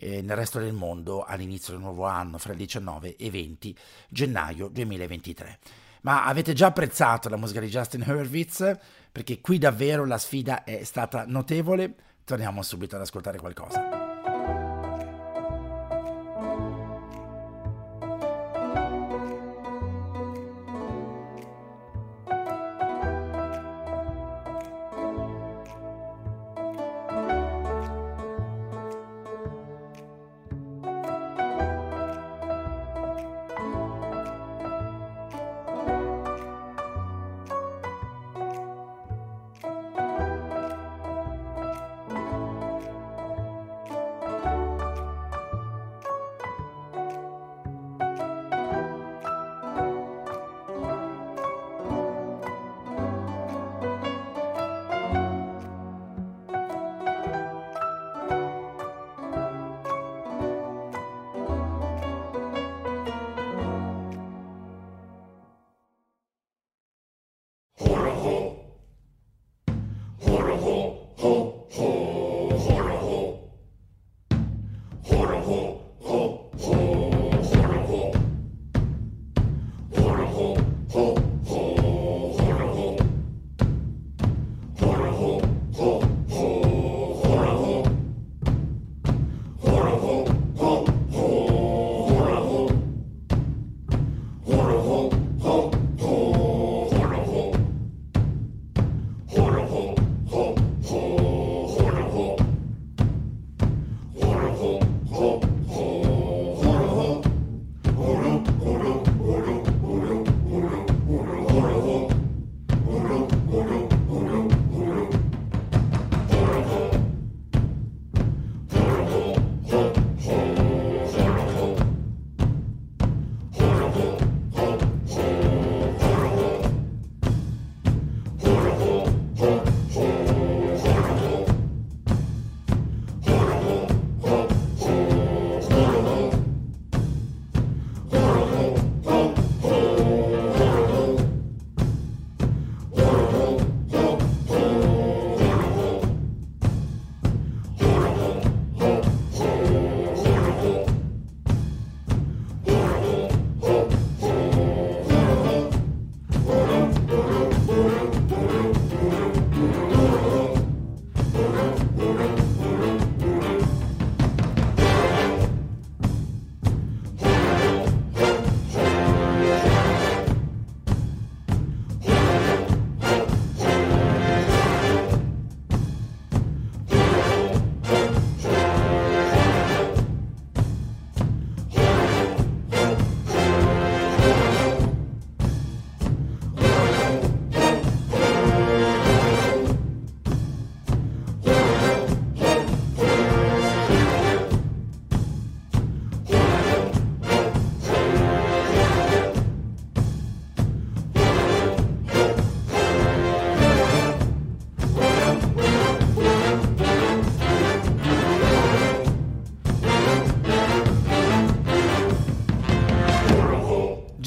eh, 0.00 0.22
nel 0.22 0.36
resto 0.36 0.58
del 0.58 0.72
mondo 0.72 1.22
all'inizio 1.22 1.74
del 1.74 1.82
nuovo 1.82 2.06
anno, 2.06 2.38
fra 2.38 2.52
il 2.52 2.58
19 2.58 3.16
e 3.16 3.30
20 3.30 3.76
gennaio 4.08 4.68
2023. 4.68 5.58
Ma 6.02 6.24
avete 6.24 6.54
già 6.54 6.68
apprezzato 6.68 7.28
la 7.28 7.36
musica 7.36 7.60
di 7.60 7.68
Justin 7.68 8.04
Hurwitz? 8.06 8.78
Perché 9.12 9.40
qui 9.40 9.58
davvero 9.58 10.06
la 10.06 10.18
sfida 10.18 10.64
è 10.64 10.82
stata 10.84 11.24
notevole. 11.26 11.94
Torniamo 12.24 12.62
subito 12.62 12.96
ad 12.96 13.02
ascoltare 13.02 13.38
qualcosa. 13.38 14.09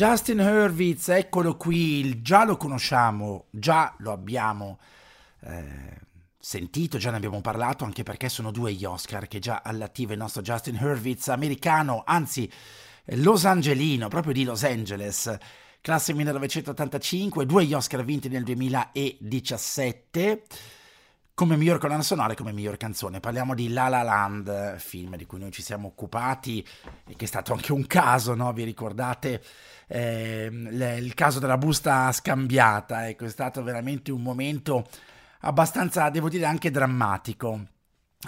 Justin 0.05 0.39
Hurwitz, 0.39 1.07
eccolo 1.07 1.55
qui, 1.55 2.21
già 2.21 2.43
lo 2.43 2.57
conosciamo, 2.57 3.45
già 3.51 3.95
lo 3.99 4.11
abbiamo 4.11 4.77
eh, 5.43 5.97
sentito, 6.37 6.97
già 6.97 7.09
ne 7.09 7.15
abbiamo 7.15 7.39
parlato, 7.39 7.85
anche 7.85 8.03
perché 8.03 8.27
sono 8.27 8.51
due 8.51 8.73
gli 8.73 8.83
Oscar 8.83 9.29
che 9.29 9.39
già 9.39 9.61
all'attivo 9.63 10.11
il 10.11 10.17
nostro 10.17 10.41
Justin 10.41 10.75
Hurwitz, 10.75 11.29
americano, 11.29 12.03
anzi 12.05 12.51
Los 13.15 13.45
Angelino, 13.45 14.09
proprio 14.09 14.33
di 14.33 14.43
Los 14.43 14.65
Angeles, 14.65 15.37
classe 15.79 16.11
1985, 16.11 17.45
due 17.45 17.63
gli 17.63 17.73
Oscar 17.73 18.03
vinti 18.03 18.27
nel 18.27 18.43
2017 18.43 20.43
come 21.35 21.57
miglior 21.57 21.79
colonna 21.79 22.03
sonora 22.03 22.33
e 22.33 22.35
come 22.35 22.51
miglior 22.51 22.77
canzone. 22.77 23.19
Parliamo 23.19 23.55
di 23.55 23.69
La 23.69 23.87
La 23.87 24.03
Land, 24.03 24.77
film 24.77 25.15
di 25.15 25.25
cui 25.25 25.39
noi 25.39 25.51
ci 25.51 25.63
siamo 25.63 25.87
occupati 25.87 26.65
e 27.07 27.15
che 27.15 27.25
è 27.25 27.27
stato 27.27 27.53
anche 27.53 27.71
un 27.71 27.87
caso, 27.87 28.35
no? 28.35 28.53
Vi 28.53 28.63
ricordate 28.63 29.41
eh, 29.87 30.47
il 30.51 31.13
caso 31.15 31.39
della 31.39 31.57
busta 31.57 32.11
scambiata? 32.11 33.07
Ecco, 33.07 33.25
è 33.25 33.29
stato 33.29 33.63
veramente 33.63 34.11
un 34.11 34.21
momento 34.21 34.87
abbastanza, 35.39 36.09
devo 36.09 36.29
dire, 36.29 36.45
anche 36.45 36.69
drammatico. 36.69 37.67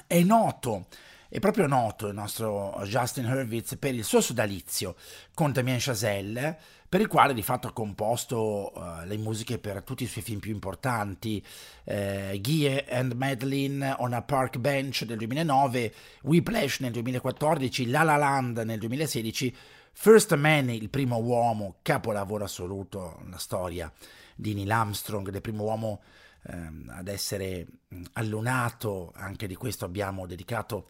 È 0.07 0.21
noto 0.21 0.87
è 1.35 1.39
proprio 1.39 1.67
noto 1.67 2.07
il 2.07 2.13
nostro 2.13 2.79
Justin 2.83 3.25
Hurwitz 3.25 3.75
per 3.77 3.93
il 3.93 4.05
suo 4.05 4.21
sodalizio 4.21 4.95
con 5.33 5.51
Damien 5.51 5.79
Chazelle, 5.81 6.57
per 6.88 7.02
il 7.02 7.08
quale 7.08 7.34
di 7.34 7.41
fatto 7.41 7.67
ha 7.67 7.74
composto 7.74 8.71
uh, 8.74 9.06
le 9.06 9.17
musiche 9.17 9.58
per 9.58 9.84
tutti 9.84 10.04
i 10.04 10.08
suoi 10.08 10.24
film 10.24 10.39
più 10.39 10.52
importanti, 10.52 11.43
eh, 11.84 12.39
Guy 12.41 12.86
and 12.89 13.13
Madeline 13.13 13.95
on 13.98 14.13
a 14.13 14.21
Park 14.21 14.58
Bench 14.58 15.04
del 15.04 15.17
2009, 15.17 15.93
Whiplash 16.21 16.80
nel 16.80 16.91
2014, 16.91 17.88
La 17.88 18.04
La 18.04 18.15
Land 18.15 18.60
nel 18.60 18.80
2016, 18.80 19.56
First 19.91 20.36
Man, 20.36 20.69
il 20.69 20.89
primo 20.89 21.17
uomo, 21.17 21.78
capolavoro 21.82 22.43
assoluto, 22.43 23.21
la 23.30 23.38
storia 23.38 23.91
di 24.36 24.54
Neil 24.54 24.69
Armstrong, 24.69 25.30
del 25.30 25.41
primo 25.41 25.63
uomo 25.63 26.02
ehm, 26.48 26.91
ad 26.93 27.08
essere 27.08 27.65
allunato, 28.13 29.12
anche 29.15 29.48
di 29.48 29.56
questo 29.56 29.86
abbiamo 29.86 30.28
dedicato, 30.28 30.86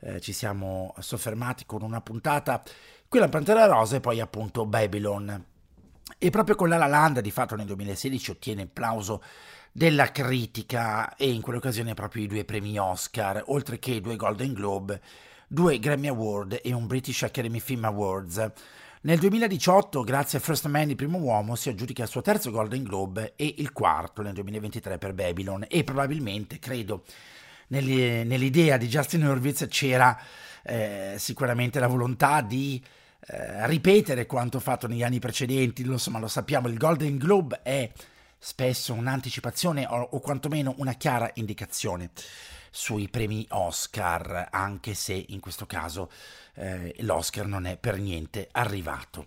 eh, 0.00 0.20
ci 0.20 0.32
siamo 0.32 0.94
soffermati 0.98 1.66
con 1.66 1.82
una 1.82 2.00
puntata, 2.00 2.62
quella 3.08 3.28
Pantera 3.28 3.66
Rosa 3.66 3.96
e 3.96 4.00
poi 4.00 4.20
appunto 4.20 4.66
Babylon. 4.66 5.44
E 6.16 6.30
proprio 6.30 6.56
con 6.56 6.68
La 6.68 6.76
La 6.76 6.86
Land 6.86 7.20
di 7.20 7.30
fatto 7.30 7.54
nel 7.54 7.66
2016 7.66 8.30
ottiene 8.30 8.62
il 8.62 8.68
plauso 8.68 9.22
della 9.72 10.10
critica 10.10 11.14
e 11.14 11.30
in 11.30 11.40
quell'occasione 11.40 11.94
proprio 11.94 12.24
i 12.24 12.26
due 12.26 12.44
premi 12.44 12.78
Oscar, 12.78 13.42
oltre 13.46 13.78
che 13.78 14.00
due 14.00 14.16
Golden 14.16 14.52
Globe, 14.52 15.00
due 15.46 15.78
Grammy 15.78 16.08
Award 16.08 16.60
e 16.62 16.72
un 16.72 16.86
British 16.86 17.22
Academy 17.22 17.60
Film 17.60 17.84
Awards. 17.84 18.50
Nel 19.02 19.18
2018, 19.20 20.02
grazie 20.02 20.38
a 20.38 20.40
First 20.40 20.66
Man, 20.66 20.90
il 20.90 20.96
primo 20.96 21.18
uomo, 21.18 21.54
si 21.54 21.68
aggiudica 21.68 22.02
il 22.02 22.08
suo 22.08 22.20
terzo 22.20 22.50
Golden 22.50 22.82
Globe 22.82 23.34
e 23.36 23.54
il 23.58 23.72
quarto 23.72 24.22
nel 24.22 24.34
2023 24.34 24.98
per 24.98 25.14
Babylon 25.14 25.64
e 25.68 25.84
probabilmente, 25.84 26.58
credo, 26.58 27.04
nell'idea 27.68 28.76
di 28.76 28.88
Justin 28.88 29.24
Hurwitz 29.24 29.66
c'era 29.68 30.18
eh, 30.62 31.14
sicuramente 31.18 31.78
la 31.78 31.86
volontà 31.86 32.40
di 32.40 32.82
eh, 33.26 33.66
ripetere 33.66 34.26
quanto 34.26 34.60
fatto 34.60 34.86
negli 34.86 35.02
anni 35.02 35.18
precedenti, 35.18 35.82
insomma 35.82 36.18
lo 36.18 36.28
sappiamo, 36.28 36.68
il 36.68 36.78
Golden 36.78 37.16
Globe 37.16 37.60
è 37.62 37.90
spesso 38.38 38.94
un'anticipazione 38.94 39.86
o, 39.86 40.00
o 40.12 40.20
quantomeno 40.20 40.74
una 40.78 40.94
chiara 40.94 41.30
indicazione 41.34 42.10
sui 42.70 43.08
premi 43.08 43.46
Oscar, 43.50 44.48
anche 44.50 44.94
se 44.94 45.24
in 45.28 45.40
questo 45.40 45.66
caso 45.66 46.10
eh, 46.54 46.94
l'Oscar 47.00 47.46
non 47.46 47.66
è 47.66 47.76
per 47.76 47.98
niente 47.98 48.48
arrivato. 48.52 49.26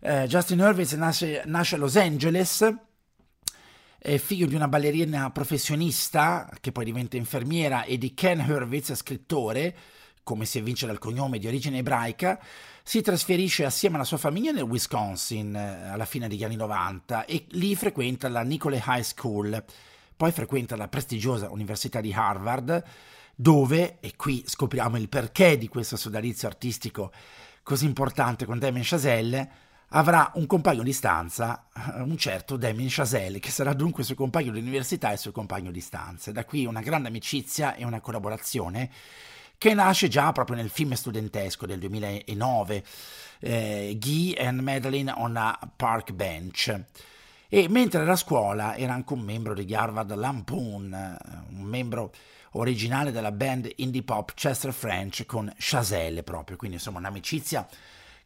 Eh, 0.00 0.26
Justin 0.26 0.60
Hurwitz 0.60 0.92
nasce, 0.92 1.42
nasce, 1.46 1.74
a 1.76 1.78
Los 1.78 1.96
Angeles, 1.96 2.72
è 4.04 4.18
figlio 4.18 4.44
di 4.44 4.54
una 4.54 4.68
ballerina 4.68 5.30
professionista 5.30 6.46
che 6.60 6.72
poi 6.72 6.84
diventa 6.84 7.16
infermiera 7.16 7.84
e 7.84 7.96
di 7.96 8.12
Ken 8.12 8.44
Hurwitz, 8.46 8.92
scrittore, 8.96 9.74
come 10.22 10.44
si 10.44 10.58
evince 10.58 10.84
dal 10.84 10.98
cognome 10.98 11.38
di 11.38 11.46
origine 11.46 11.78
ebraica, 11.78 12.38
si 12.82 13.00
trasferisce 13.00 13.64
assieme 13.64 13.94
alla 13.94 14.04
sua 14.04 14.18
famiglia 14.18 14.52
nel 14.52 14.64
Wisconsin 14.64 15.56
eh, 15.56 15.88
alla 15.88 16.04
fine 16.04 16.28
degli 16.28 16.44
anni 16.44 16.56
90 16.56 17.24
e 17.24 17.46
lì 17.52 17.74
frequenta 17.74 18.28
la 18.28 18.42
Nicolay 18.42 18.82
High 18.86 19.00
School. 19.00 19.64
Poi 20.14 20.32
frequenta 20.32 20.76
la 20.76 20.88
prestigiosa 20.88 21.48
Università 21.48 22.02
di 22.02 22.12
Harvard, 22.12 22.84
dove, 23.34 24.00
e 24.00 24.16
qui 24.16 24.44
scopriamo 24.46 24.98
il 24.98 25.08
perché 25.08 25.56
di 25.56 25.68
questo 25.68 25.96
sodalizio 25.96 26.46
artistico 26.46 27.10
così 27.62 27.86
importante 27.86 28.44
con 28.44 28.58
Damien 28.58 28.84
Chazelle, 28.84 29.50
avrà 29.96 30.30
un 30.34 30.46
compagno 30.46 30.82
di 30.82 30.92
stanza, 30.92 31.66
eh, 31.74 32.00
un 32.00 32.16
certo 32.16 32.56
Damien 32.56 32.88
Chazelle, 32.90 33.38
che 33.38 33.50
sarà 33.50 33.72
dunque 33.72 34.02
suo 34.02 34.14
compagno 34.14 34.50
di 34.50 34.58
università 34.58 35.12
e 35.12 35.16
suo 35.16 35.32
compagno 35.32 35.70
di 35.70 35.80
stanza. 35.80 36.32
Da 36.32 36.44
qui 36.44 36.66
una 36.66 36.80
grande 36.80 37.08
amicizia 37.08 37.74
e 37.74 37.84
una 37.84 38.00
collaborazione 38.00 38.90
che 39.56 39.72
nasce 39.72 40.08
già 40.08 40.32
proprio 40.32 40.56
nel 40.56 40.68
film 40.68 40.94
studentesco 40.94 41.64
del 41.64 41.78
2009, 41.78 42.84
eh, 43.38 43.96
Guy 44.00 44.34
and 44.34 44.60
Madeline 44.60 45.12
on 45.16 45.36
a 45.36 45.58
Park 45.74 46.12
Bench. 46.12 46.84
E 47.48 47.68
mentre 47.68 48.02
era 48.02 48.12
a 48.12 48.16
scuola 48.16 48.74
era 48.74 48.94
anche 48.94 49.12
un 49.12 49.20
membro 49.20 49.54
degli 49.54 49.74
Harvard 49.74 50.12
Lampoon, 50.12 50.92
eh, 50.92 51.16
un 51.56 51.62
membro 51.62 52.12
originale 52.56 53.12
della 53.12 53.30
band 53.30 53.70
indie 53.76 54.02
pop 54.02 54.34
Chester 54.34 54.72
French 54.72 55.24
con 55.24 55.52
Chazelle 55.56 56.24
proprio, 56.24 56.56
quindi 56.56 56.76
insomma 56.76 56.98
un'amicizia 56.98 57.66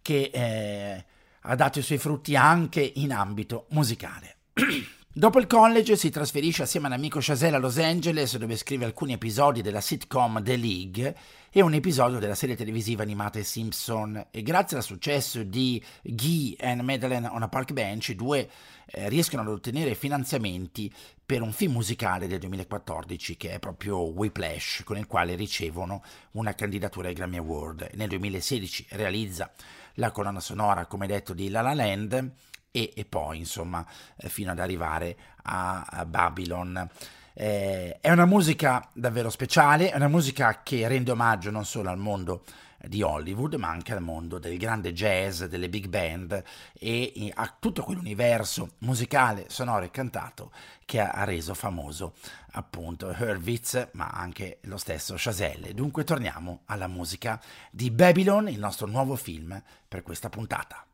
che 0.00 0.30
eh, 0.32 1.04
ha 1.48 1.54
dato 1.54 1.78
i 1.78 1.82
suoi 1.82 1.98
frutti 1.98 2.36
anche 2.36 2.92
in 2.96 3.12
ambito 3.12 3.66
musicale. 3.70 4.36
Dopo 5.10 5.40
il 5.40 5.46
college 5.46 5.96
si 5.96 6.10
trasferisce 6.10 6.62
assieme 6.62 6.86
all'amico 6.86 7.18
Chazelle 7.20 7.56
a 7.56 7.58
Los 7.58 7.78
Angeles 7.78 8.36
dove 8.36 8.56
scrive 8.56 8.84
alcuni 8.84 9.14
episodi 9.14 9.62
della 9.62 9.80
sitcom 9.80 10.42
The 10.42 10.56
League 10.56 11.16
e 11.50 11.60
un 11.62 11.72
episodio 11.72 12.20
della 12.20 12.36
serie 12.36 12.54
televisiva 12.54 13.02
animata 13.02 13.42
Simpson 13.42 14.26
e 14.30 14.42
grazie 14.42 14.76
al 14.76 14.84
successo 14.84 15.42
di 15.42 15.82
Guy 16.02 16.54
and 16.60 16.82
Madeleine 16.82 17.26
on 17.26 17.42
a 17.42 17.48
Park 17.48 17.72
Bench 17.72 18.10
i 18.10 18.14
due 18.14 18.48
eh, 18.86 19.08
riescono 19.08 19.42
ad 19.42 19.48
ottenere 19.48 19.94
finanziamenti 19.94 20.92
per 21.24 21.42
un 21.42 21.52
film 21.52 21.72
musicale 21.72 22.28
del 22.28 22.38
2014 22.38 23.36
che 23.36 23.52
è 23.52 23.58
proprio 23.58 23.98
Whiplash, 23.98 24.82
con 24.84 24.98
il 24.98 25.06
quale 25.06 25.34
ricevono 25.34 26.02
una 26.32 26.54
candidatura 26.54 27.08
ai 27.08 27.14
Grammy 27.14 27.38
Award. 27.38 27.90
Nel 27.94 28.08
2016 28.08 28.86
realizza 28.90 29.50
la 29.98 30.10
colonna 30.10 30.40
sonora, 30.40 30.86
come 30.86 31.06
detto, 31.06 31.34
di 31.34 31.50
La 31.50 31.60
La 31.60 31.74
Land 31.74 32.32
e, 32.70 32.92
e 32.94 33.04
poi, 33.04 33.38
insomma, 33.38 33.84
eh, 34.16 34.28
fino 34.28 34.50
ad 34.50 34.58
arrivare 34.58 35.16
a, 35.42 35.84
a 35.88 36.04
Babylon. 36.04 36.88
Eh, 37.34 37.98
è 38.00 38.10
una 38.10 38.26
musica 38.26 38.88
davvero 38.92 39.30
speciale, 39.30 39.90
è 39.90 39.96
una 39.96 40.08
musica 40.08 40.62
che 40.62 40.88
rende 40.88 41.12
omaggio 41.12 41.50
non 41.50 41.64
solo 41.64 41.90
al 41.90 41.98
mondo 41.98 42.44
di 42.86 43.02
Hollywood, 43.02 43.54
ma 43.54 43.68
anche 43.68 43.92
al 43.92 44.00
mondo 44.00 44.38
del 44.38 44.56
grande 44.58 44.92
jazz, 44.92 45.42
delle 45.44 45.68
big 45.68 45.86
band 45.86 46.42
e 46.78 47.32
a 47.34 47.56
tutto 47.58 47.82
quell'universo 47.82 48.72
musicale, 48.78 49.46
sonoro 49.48 49.84
e 49.84 49.90
cantato 49.90 50.52
che 50.84 51.00
ha 51.00 51.24
reso 51.24 51.54
famoso 51.54 52.14
appunto 52.52 53.08
Hurwitz, 53.08 53.88
ma 53.92 54.08
anche 54.08 54.58
lo 54.62 54.76
stesso 54.76 55.14
Chazelle. 55.16 55.74
Dunque 55.74 56.04
torniamo 56.04 56.62
alla 56.66 56.86
musica 56.86 57.40
di 57.70 57.90
Babylon, 57.90 58.48
il 58.48 58.58
nostro 58.58 58.86
nuovo 58.86 59.16
film 59.16 59.60
per 59.86 60.02
questa 60.02 60.28
puntata. 60.28 60.87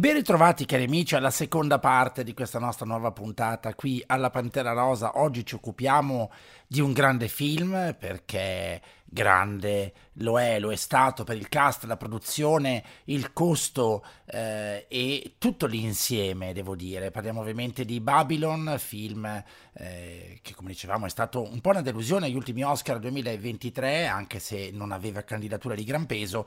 Ben 0.00 0.14
ritrovati 0.14 0.64
cari 0.64 0.84
amici 0.84 1.14
alla 1.14 1.28
seconda 1.28 1.78
parte 1.78 2.24
di 2.24 2.32
questa 2.32 2.58
nostra 2.58 2.86
nuova 2.86 3.12
puntata 3.12 3.74
qui 3.74 4.02
alla 4.06 4.30
Pantera 4.30 4.72
Rosa. 4.72 5.20
Oggi 5.20 5.44
ci 5.44 5.56
occupiamo 5.56 6.30
di 6.72 6.78
un 6.78 6.92
grande 6.92 7.26
film 7.26 7.96
perché 7.98 8.80
grande 9.04 9.92
lo 10.14 10.38
è, 10.38 10.60
lo 10.60 10.70
è 10.70 10.76
stato 10.76 11.24
per 11.24 11.36
il 11.36 11.48
cast, 11.48 11.82
la 11.82 11.96
produzione, 11.96 12.84
il 13.06 13.32
costo 13.32 14.04
eh, 14.24 14.86
e 14.88 15.34
tutto 15.38 15.66
l'insieme, 15.66 16.52
devo 16.52 16.76
dire. 16.76 17.10
Parliamo 17.10 17.40
ovviamente 17.40 17.84
di 17.84 17.98
Babylon, 17.98 18.76
film 18.78 19.24
eh, 19.72 20.38
che 20.40 20.54
come 20.54 20.70
dicevamo 20.70 21.06
è 21.06 21.10
stato 21.10 21.42
un 21.42 21.60
po' 21.60 21.70
una 21.70 21.82
delusione 21.82 22.26
agli 22.26 22.36
ultimi 22.36 22.62
Oscar 22.62 23.00
2023, 23.00 24.06
anche 24.06 24.38
se 24.38 24.70
non 24.72 24.92
aveva 24.92 25.22
candidatura 25.22 25.74
di 25.74 25.82
gran 25.82 26.06
peso 26.06 26.46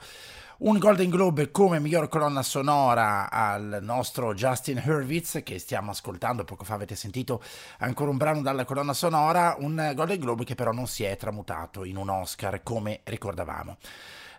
un 0.64 0.78
Golden 0.78 1.10
Globe 1.10 1.52
come 1.52 1.80
miglior 1.80 2.08
colonna 2.08 2.42
sonora 2.42 3.30
al 3.30 3.80
nostro 3.82 4.34
Justin 4.34 4.82
Hurwitz 4.86 5.42
che 5.44 5.60
stiamo 5.60 5.92
ascoltando, 5.92 6.46
poco 6.46 6.64
fa 6.64 6.76
avete 6.76 6.96
sentito 6.96 7.42
ancora 7.80 8.12
un 8.12 8.18
brano 8.18 8.42
dalla 8.42 8.64
colonna 8.64 8.94
sonora, 8.94 9.58
un 9.60 9.92
Golden 9.94 10.13
Globe 10.18 10.44
che 10.44 10.56
però 10.56 10.72
non 10.72 10.88
si 10.88 11.04
è 11.04 11.16
tramutato 11.18 11.84
in 11.84 11.98
un 11.98 12.10
Oscar 12.10 12.62
come 12.64 13.02
ricordavamo. 13.04 13.78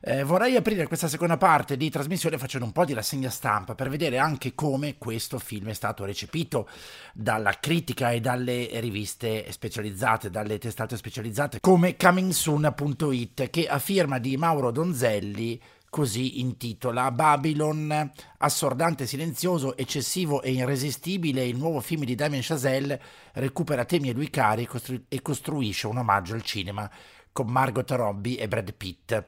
Eh, 0.07 0.23
vorrei 0.23 0.55
aprire 0.55 0.87
questa 0.87 1.09
seconda 1.09 1.39
parte 1.39 1.79
di 1.79 1.89
trasmissione 1.89 2.37
facendo 2.37 2.67
un 2.67 2.73
po' 2.73 2.85
di 2.85 2.93
rassegna 2.93 3.31
stampa 3.31 3.75
per 3.75 3.89
vedere 3.89 4.19
anche 4.19 4.55
come 4.55 4.99
questo 4.99 5.39
film 5.39 5.71
è 5.71 5.73
stato 5.73 6.05
recepito 6.05 6.69
dalla 7.15 7.59
critica 7.59 8.11
e 8.11 8.21
dalle 8.21 8.69
riviste 8.81 9.51
specializzate, 9.51 10.29
dalle 10.29 10.59
testate 10.59 10.99
specializzate 10.99 11.59
come 11.59 11.97
comingsoon.it 11.97 13.49
che 13.49 13.67
a 13.67 13.79
firma 13.79 14.19
di 14.19 14.37
Mauro 14.37 14.71
Donzelli 14.71 15.59
così 15.95 16.41
intitola 16.41 17.13
Babylon, 17.13 18.11
assordante, 18.39 19.07
silenzioso, 19.07 19.77
eccessivo 19.77 20.43
e 20.43 20.51
irresistibile, 20.51 21.47
il 21.47 21.57
nuovo 21.57 21.79
film 21.79 22.03
di 22.03 22.17
Damien 22.17 22.43
Chazelle 22.43 23.01
recupera 23.35 23.85
temi 23.85 24.09
e 24.09 24.13
lui 24.13 24.29
cari 24.29 24.67
costru- 24.67 25.05
e 25.09 25.23
costruisce 25.23 25.87
un 25.87 25.99
omaggio 25.99 26.35
al 26.35 26.43
cinema 26.43 26.91
con 27.31 27.47
Margot 27.47 27.89
Robbie 27.93 28.41
e 28.41 28.49
Brad 28.49 28.75
Pitt. 28.75 29.25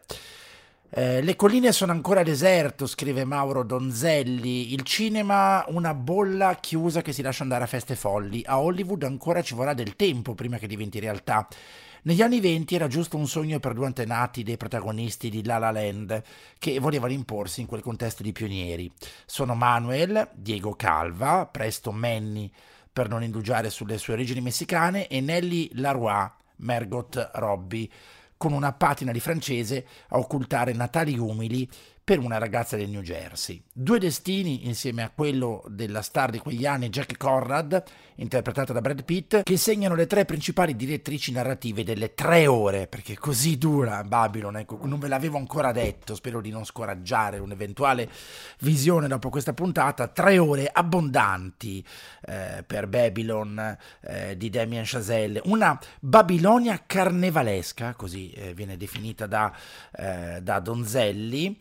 Eh, 0.90 1.22
le 1.22 1.37
colline 1.37 1.70
sono 1.70 1.92
ancora 1.92 2.24
deserto, 2.24 2.88
scrive 2.88 3.24
Mauro 3.24 3.62
Donzelli. 3.62 4.72
Il 4.72 4.83
cinema 4.83 5.64
una 5.68 5.94
bolla 5.94 6.57
chiusa 6.57 7.00
che 7.00 7.12
si 7.12 7.22
lascia 7.22 7.44
andare 7.44 7.62
a 7.62 7.68
feste 7.68 7.94
folli. 7.94 8.42
A 8.44 8.59
Hollywood 8.59 9.05
ancora 9.05 9.40
ci 9.40 9.55
vorrà 9.55 9.72
del 9.72 9.94
tempo 9.94 10.35
prima 10.35 10.59
che 10.59 10.66
diventi 10.66 10.98
realtà. 10.98 11.46
Negli 12.07 12.23
anni 12.23 12.38
venti 12.40 12.77
era 12.77 12.87
giusto 12.87 13.16
un 13.16 13.27
sogno 13.27 13.59
per 13.59 13.75
due 13.75 13.87
antenati 13.87 14.45
dei 14.45 14.57
protagonisti 14.57 15.29
di 15.29 15.45
La 15.45 15.59
La 15.59 15.73
Land 15.73 16.23
che 16.57 16.79
volevano 16.79 17.12
imporsi 17.12 17.62
in 17.62 17.66
quel 17.66 17.83
contesto 17.83 18.23
di 18.23 18.31
pionieri. 18.31 18.88
Sono 19.25 19.57
Manuel, 19.57 20.29
Diego 20.33 20.77
Calva, 20.77 21.47
presto 21.47 21.90
Manny 21.90 22.49
per 22.92 23.09
non 23.09 23.25
indugiare 23.25 23.71
sulle 23.71 23.99
sue 23.99 24.12
origini 24.12 24.40
messicane, 24.40 25.09
e 25.09 25.21
Nelly 25.21 25.71
Laroy, 25.73 26.31
Margot 26.59 27.31
Robbie, 27.35 27.88
con 28.37 28.53
una 28.53 28.73
patina 28.73 29.11
di 29.11 29.19
francese 29.19 29.85
a 30.11 30.19
occultare 30.19 30.73
natali 30.75 31.19
umili 31.19 31.69
per 32.07 32.21
una 32.21 32.38
ragazza 32.38 32.77
del 32.77 32.88
New 32.88 33.01
Jersey. 33.01 33.61
Due 33.73 33.99
destini 33.99 34.69
insieme 34.69 35.03
a 35.03 35.11
quello 35.11 35.64
della 35.66 36.03
star 36.03 36.31
di 36.31 36.38
quegli 36.38 36.64
anni 36.64 36.88
Jack 36.88 37.16
Conrad, 37.16 37.83
interpretata 38.14 38.73
da 38.73 38.81
Brad 38.81 39.03
Pitt, 39.03 39.42
che 39.42 39.57
segnano 39.57 39.97
le 39.97 40.07
tre 40.07 40.25
principali 40.25 40.77
direttrici 40.77 41.33
narrative 41.33 41.83
delle 41.83 42.14
tre 42.14 42.47
ore, 42.47 42.87
perché 42.87 43.19
così 43.19 43.59
dura 43.59 44.05
Babylon, 44.05 44.59
ecco, 44.59 44.79
non 44.85 45.01
ve 45.01 45.09
l'avevo 45.09 45.37
ancora 45.37 45.73
detto, 45.73 46.14
spero 46.14 46.40
di 46.40 46.51
non 46.51 46.64
scoraggiare 46.64 47.40
un'eventuale 47.40 48.09
visione 48.61 49.09
dopo 49.09 49.29
questa 49.29 49.53
puntata, 49.53 50.07
tre 50.07 50.38
ore 50.38 50.71
abbondanti 50.73 51.85
eh, 52.25 52.62
per 52.64 52.87
Babylon 52.87 53.77
eh, 54.03 54.37
di 54.37 54.49
Damien 54.49 54.85
Chazelle, 54.87 55.40
una 55.47 55.77
Babilonia 55.99 56.85
carnevalesca, 56.87 57.95
così 57.95 58.31
eh, 58.31 58.55
viene 58.55 58.77
definita 58.77 59.27
da, 59.27 59.53
eh, 59.90 60.38
da 60.40 60.61
Donzelli, 60.61 61.59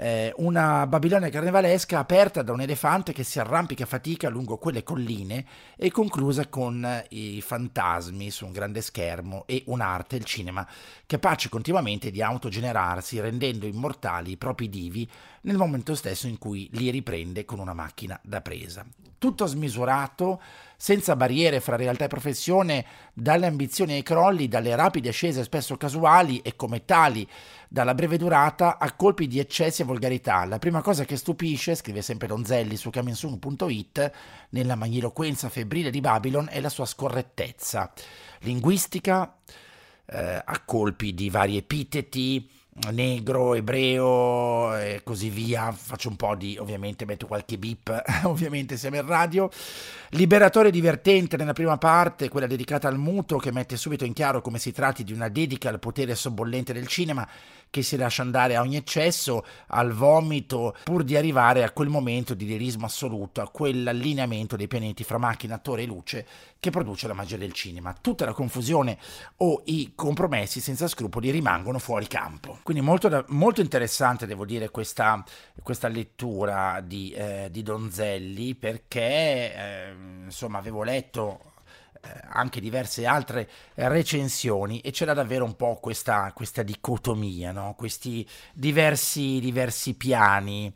eh, 0.00 0.32
una 0.36 0.86
Babilonia 0.86 1.28
carnevalesca 1.28 1.98
aperta 1.98 2.42
da 2.42 2.52
un 2.52 2.60
elefante 2.60 3.12
che 3.12 3.24
si 3.24 3.40
arrampica 3.40 3.82
a 3.82 3.86
fatica 3.86 4.28
lungo 4.28 4.56
quelle 4.56 4.84
colline 4.84 5.44
e 5.76 5.90
conclusa 5.90 6.46
con 6.46 6.84
eh, 6.84 7.06
i 7.10 7.42
fantasmi 7.42 8.30
su 8.30 8.46
un 8.46 8.52
grande 8.52 8.80
schermo 8.80 9.42
e 9.46 9.64
un'arte, 9.66 10.14
il 10.14 10.24
cinema, 10.24 10.66
capace 11.04 11.48
continuamente 11.48 12.12
di 12.12 12.22
autogenerarsi 12.22 13.18
rendendo 13.18 13.66
immortali 13.66 14.30
i 14.30 14.36
propri 14.36 14.68
divi 14.68 15.08
nel 15.42 15.56
momento 15.56 15.96
stesso 15.96 16.28
in 16.28 16.38
cui 16.38 16.68
li 16.72 16.90
riprende 16.90 17.44
con 17.44 17.58
una 17.58 17.74
macchina 17.74 18.18
da 18.22 18.40
presa. 18.40 18.86
Tutto 19.18 19.46
smisurato, 19.46 20.40
senza 20.80 21.16
barriere 21.16 21.58
fra 21.58 21.74
realtà 21.74 22.04
e 22.04 22.08
professione, 22.08 22.86
dalle 23.12 23.46
ambizioni 23.46 23.94
ai 23.94 24.04
crolli, 24.04 24.46
dalle 24.46 24.76
rapide 24.76 25.08
ascese 25.08 25.42
spesso 25.42 25.76
casuali 25.76 26.38
e 26.38 26.54
come 26.54 26.84
tali 26.84 27.28
dalla 27.68 27.94
breve 27.94 28.16
durata 28.16 28.78
a 28.78 28.92
colpi 28.92 29.26
di 29.26 29.40
eccessi 29.40 29.82
e 29.82 29.84
volgarità. 29.84 30.44
La 30.44 30.60
prima 30.60 30.80
cosa 30.80 31.04
che 31.04 31.16
stupisce, 31.16 31.74
scrive 31.74 32.00
sempre 32.00 32.28
Donzelli 32.28 32.76
su 32.76 32.90
Caminsun.it, 32.90 34.12
nella 34.50 34.76
magniloquenza 34.76 35.48
febbrile 35.48 35.90
di 35.90 36.00
Babylon 36.00 36.46
è 36.48 36.60
la 36.60 36.68
sua 36.68 36.86
scorrettezza 36.86 37.92
linguistica, 38.42 39.36
eh, 40.06 40.42
a 40.44 40.62
colpi 40.64 41.12
di 41.12 41.28
vari 41.28 41.56
epiteti, 41.56 42.48
negro, 42.90 43.54
ebreo 43.54 44.76
e 44.76 45.00
così 45.04 45.28
via. 45.30 45.72
Faccio 45.72 46.08
un 46.08 46.16
po' 46.16 46.34
di, 46.34 46.56
ovviamente 46.58 47.04
metto 47.04 47.26
qualche 47.26 47.58
beep, 47.58 48.02
ovviamente 48.24 48.76
siamo 48.76 48.96
in 48.96 49.06
radio. 49.06 49.50
Liberatore 50.10 50.70
divertente 50.70 51.36
nella 51.36 51.52
prima 51.52 51.76
parte, 51.76 52.28
quella 52.28 52.46
dedicata 52.46 52.88
al 52.88 52.98
muto, 52.98 53.36
che 53.36 53.52
mette 53.52 53.76
subito 53.76 54.04
in 54.04 54.12
chiaro 54.12 54.40
come 54.40 54.58
si 54.58 54.72
tratti 54.72 55.04
di 55.04 55.12
una 55.12 55.28
dedica 55.28 55.68
al 55.68 55.78
potere 55.78 56.14
sobbollente 56.14 56.72
del 56.72 56.86
cinema 56.86 57.28
che 57.70 57.82
si 57.82 57.96
lascia 57.96 58.22
andare 58.22 58.56
a 58.56 58.60
ogni 58.60 58.76
eccesso, 58.76 59.44
al 59.68 59.92
vomito, 59.92 60.76
pur 60.84 61.04
di 61.04 61.16
arrivare 61.16 61.62
a 61.62 61.70
quel 61.70 61.88
momento 61.88 62.34
di 62.34 62.46
lirismo 62.46 62.86
assoluto, 62.86 63.40
a 63.40 63.48
quell'allineamento 63.48 64.56
dei 64.56 64.68
pianeti 64.68 65.04
fra 65.04 65.18
macchina, 65.18 65.56
attore 65.56 65.82
e 65.82 65.86
luce 65.86 66.26
che 66.60 66.70
produce 66.70 67.06
la 67.06 67.14
magia 67.14 67.36
del 67.36 67.52
cinema. 67.52 67.94
Tutta 68.00 68.24
la 68.24 68.32
confusione 68.32 68.98
o 69.38 69.62
i 69.66 69.92
compromessi 69.94 70.60
senza 70.60 70.88
scrupoli 70.88 71.30
rimangono 71.30 71.78
fuori 71.78 72.06
campo. 72.06 72.58
Quindi 72.62 72.82
molto, 72.82 73.24
molto 73.28 73.60
interessante, 73.60 74.26
devo 74.26 74.44
dire, 74.44 74.70
questa, 74.70 75.22
questa 75.62 75.88
lettura 75.88 76.80
di, 76.84 77.10
eh, 77.10 77.48
di, 77.50 77.62
Donzelli 77.62 78.54
perché, 78.54 79.54
eh, 79.54 79.94
insomma, 80.24 80.58
avevo 80.58 80.82
letto 80.82 81.47
anche 82.30 82.60
diverse 82.60 83.06
altre 83.06 83.48
recensioni 83.74 84.80
e 84.80 84.90
c'era 84.90 85.14
davvero 85.14 85.44
un 85.44 85.56
po' 85.56 85.78
questa, 85.80 86.32
questa 86.34 86.62
dicotomia, 86.62 87.52
no? 87.52 87.74
questi 87.76 88.26
diversi, 88.54 89.40
diversi 89.40 89.94
piani. 89.94 90.72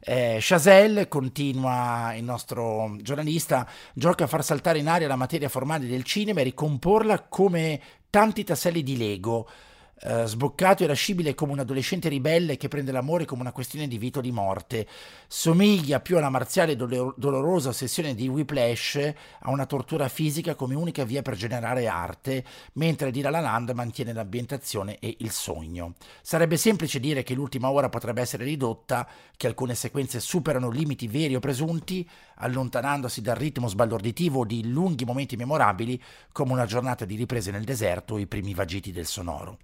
Eh, 0.00 0.38
Chazelle, 0.40 1.08
continua 1.08 2.14
il 2.14 2.22
nostro 2.22 2.96
giornalista, 3.00 3.68
gioca 3.92 4.24
a 4.24 4.28
far 4.28 4.44
saltare 4.44 4.78
in 4.78 4.88
aria 4.88 5.08
la 5.08 5.16
materia 5.16 5.48
formale 5.48 5.86
del 5.86 6.04
cinema 6.04 6.40
e 6.40 6.44
ricomporla 6.44 7.22
come 7.22 7.80
tanti 8.08 8.44
tasselli 8.44 8.82
di 8.82 8.96
Lego 8.96 9.48
Uh, 9.98 10.26
sboccato 10.26 10.82
e 10.82 10.84
irascibile 10.84 11.34
come 11.34 11.52
un 11.52 11.60
adolescente 11.60 12.10
ribelle 12.10 12.58
che 12.58 12.68
prende 12.68 12.92
l'amore 12.92 13.24
come 13.24 13.40
una 13.40 13.50
questione 13.50 13.88
di 13.88 13.96
vita 13.96 14.18
o 14.18 14.22
di 14.22 14.30
morte. 14.30 14.86
Somiglia 15.26 16.00
più 16.00 16.18
alla 16.18 16.28
marziale 16.28 16.72
e 16.72 16.76
dolor- 16.76 17.14
dolorosa 17.16 17.70
ossessione 17.70 18.14
di 18.14 18.28
Whiplash 18.28 18.96
a 19.40 19.50
una 19.50 19.64
tortura 19.64 20.08
fisica 20.08 20.54
come 20.54 20.74
unica 20.74 21.04
via 21.04 21.22
per 21.22 21.34
generare 21.34 21.86
arte, 21.86 22.44
mentre 22.74 23.10
di 23.10 23.22
La 23.22 23.30
La 23.30 23.40
Land 23.40 23.70
mantiene 23.70 24.12
l'ambientazione 24.12 24.98
e 24.98 25.16
il 25.20 25.30
sogno. 25.30 25.94
Sarebbe 26.20 26.58
semplice 26.58 27.00
dire 27.00 27.22
che 27.22 27.32
l'ultima 27.32 27.70
ora 27.70 27.88
potrebbe 27.88 28.20
essere 28.20 28.44
ridotta, 28.44 29.08
che 29.34 29.46
alcune 29.46 29.74
sequenze 29.74 30.20
superano 30.20 30.68
limiti 30.68 31.08
veri 31.08 31.36
o 31.36 31.40
presunti, 31.40 32.06
allontanandosi 32.36 33.20
dal 33.20 33.36
ritmo 33.36 33.68
sbalorditivo 33.68 34.44
di 34.44 34.68
lunghi 34.68 35.04
momenti 35.04 35.36
memorabili 35.36 36.00
come 36.32 36.52
una 36.52 36.66
giornata 36.66 37.04
di 37.04 37.16
riprese 37.16 37.50
nel 37.50 37.64
deserto 37.64 38.14
o 38.14 38.18
i 38.18 38.26
primi 38.26 38.54
vagiti 38.54 38.92
del 38.92 39.06
sonoro. 39.06 39.58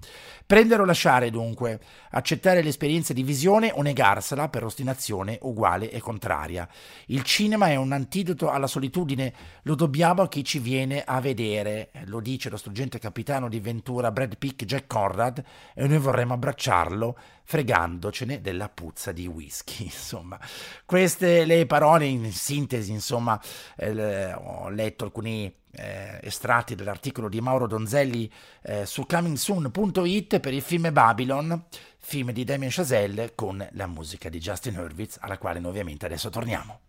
Prendere 0.46 0.82
o 0.82 0.84
lasciare 0.84 1.30
dunque, 1.30 1.80
accettare 2.10 2.62
l'esperienza 2.62 3.12
di 3.12 3.22
visione 3.22 3.72
o 3.74 3.82
negarsela 3.82 4.48
per 4.48 4.64
ostinazione 4.64 5.38
uguale 5.42 5.90
e 5.90 6.00
contraria. 6.00 6.68
Il 7.06 7.22
cinema 7.22 7.68
è 7.68 7.76
un 7.76 7.92
antidoto 7.92 8.50
alla 8.50 8.66
solitudine, 8.66 9.32
lo 9.62 9.74
dobbiamo 9.74 10.22
a 10.22 10.28
chi 10.28 10.44
ci 10.44 10.58
viene 10.58 11.02
a 11.04 11.20
vedere, 11.20 11.90
lo 12.04 12.20
dice 12.20 12.50
lo 12.50 12.56
struggente 12.56 12.98
capitano 12.98 13.48
di 13.48 13.60
Ventura 13.60 14.10
Brad 14.10 14.36
Pitt 14.36 14.64
Jack 14.64 14.86
Conrad 14.86 15.42
e 15.74 15.86
noi 15.86 15.98
vorremmo 15.98 16.34
abbracciarlo 16.34 17.16
fregandocene 17.44 18.40
della 18.40 18.68
puzza 18.68 19.12
di 19.12 19.26
whisky. 19.26 19.84
Insomma, 19.84 20.38
queste 20.84 21.44
le 21.44 21.66
parole 21.66 22.06
in 22.06 22.32
sintesi, 22.32 22.60
insomma, 22.70 23.40
eh, 23.76 24.32
ho 24.32 24.68
letto 24.68 25.04
alcuni 25.04 25.52
eh, 25.72 26.20
estratti 26.22 26.74
dall'articolo 26.74 27.28
di 27.28 27.40
Mauro 27.40 27.66
Donzelli 27.66 28.30
eh, 28.62 28.86
su 28.86 29.06
comingsoon.it 29.06 30.40
per 30.40 30.52
il 30.52 30.62
film 30.62 30.92
Babylon, 30.92 31.64
film 31.98 32.32
di 32.32 32.44
Damien 32.44 32.70
Chazelle 32.70 33.34
con 33.34 33.66
la 33.72 33.86
musica 33.86 34.28
di 34.28 34.38
Justin 34.38 34.78
Hurwitz, 34.78 35.18
alla 35.20 35.38
quale 35.38 35.60
noi 35.60 35.70
ovviamente 35.70 36.06
adesso 36.06 36.30
torniamo. 36.30 36.80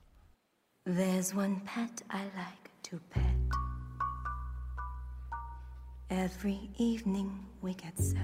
There's 0.84 1.34
one 1.34 1.62
pet 1.64 2.04
I 2.12 2.24
like 2.36 2.70
to 2.90 3.00
pet. 3.10 3.22
Every 6.10 6.70
evening 6.78 7.32
we 7.62 7.74
get 7.74 7.98
set. 7.98 8.18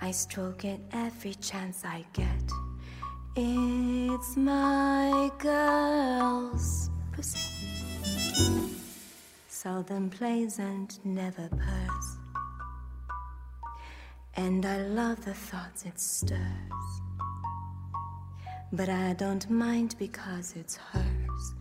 I 0.00 0.12
stroke 0.12 0.64
it 0.64 0.80
every 0.92 1.34
chance 1.34 1.84
I 1.84 2.04
get. 2.12 2.65
It's 3.38 4.34
my 4.34 5.30
girl's 5.36 6.88
pussy. 7.12 7.38
Seldom 9.46 10.08
plays 10.08 10.58
and 10.58 10.98
never 11.04 11.46
purrs. 11.50 12.16
And 14.36 14.64
I 14.64 14.78
love 14.86 15.22
the 15.26 15.34
thoughts 15.34 15.84
it 15.84 16.00
stirs. 16.00 17.02
But 18.72 18.88
I 18.88 19.12
don't 19.12 19.50
mind 19.50 19.96
because 19.98 20.54
it's 20.56 20.76
hers. 20.76 21.54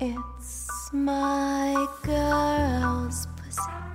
It's 0.00 0.90
my 0.92 1.86
girl's 2.02 3.28
pussy. 3.36 3.91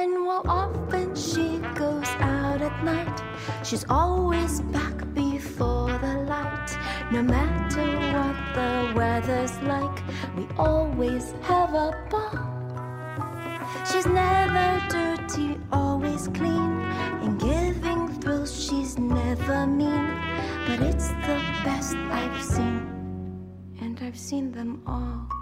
And 0.00 0.24
while 0.24 0.42
often 0.48 1.14
she 1.14 1.58
goes 1.74 2.08
out 2.20 2.62
at 2.62 2.82
night, 2.82 3.20
she's 3.62 3.84
always 3.90 4.62
back 4.72 4.96
before 5.12 5.92
the 5.98 6.24
light. 6.26 6.68
No 7.12 7.20
matter 7.22 7.84
what 8.14 8.36
the 8.56 8.94
weather's 8.96 9.60
like, 9.60 10.02
we 10.38 10.46
always 10.56 11.34
have 11.42 11.74
a 11.74 11.92
ball. 12.08 12.32
She's 13.92 14.06
never 14.06 14.68
dirty, 14.88 15.60
always 15.70 16.28
clean. 16.28 16.80
In 17.20 17.36
giving 17.36 18.08
thrills, 18.22 18.52
she's 18.56 18.96
never 18.96 19.66
mean. 19.66 20.06
But 20.66 20.80
it's 20.80 21.08
the 21.28 21.38
best 21.62 21.94
I've 21.94 22.42
seen, 22.42 22.80
and 23.82 24.00
I've 24.00 24.18
seen 24.18 24.50
them 24.50 24.80
all. 24.86 25.39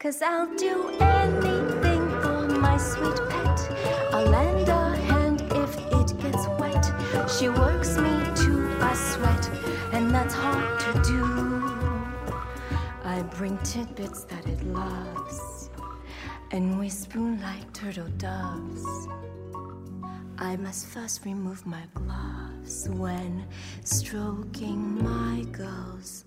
Cause 0.00 0.22
I'll 0.22 0.48
do 0.56 0.88
anything 0.98 2.08
for 2.22 2.48
my 2.58 2.78
sweet 2.78 3.20
pet. 3.28 3.70
I'll 4.14 4.24
lend 4.24 4.66
a 4.70 4.96
hand 4.96 5.42
if 5.52 5.76
it 5.76 6.18
gets 6.22 6.48
wet. 6.58 6.86
She 7.28 7.50
works 7.50 7.98
me 7.98 8.08
to 8.08 8.78
a 8.80 8.96
sweat, 8.96 9.50
and 9.92 10.10
that's 10.10 10.32
hard 10.32 10.80
to 10.80 11.02
do. 11.02 11.22
I 13.04 13.20
bring 13.36 13.58
tidbits 13.58 14.24
that 14.24 14.46
it 14.46 14.62
loves, 14.68 15.68
and 16.50 16.80
we 16.80 16.88
spoon 16.88 17.38
like 17.42 17.70
turtle 17.74 18.08
doves. 18.16 19.06
I 20.38 20.56
must 20.56 20.86
first 20.86 21.26
remove 21.26 21.66
my 21.66 21.82
gloves 21.92 22.88
when 22.88 23.44
stroking 23.84 25.04
my 25.04 25.42
girl's 25.52 26.24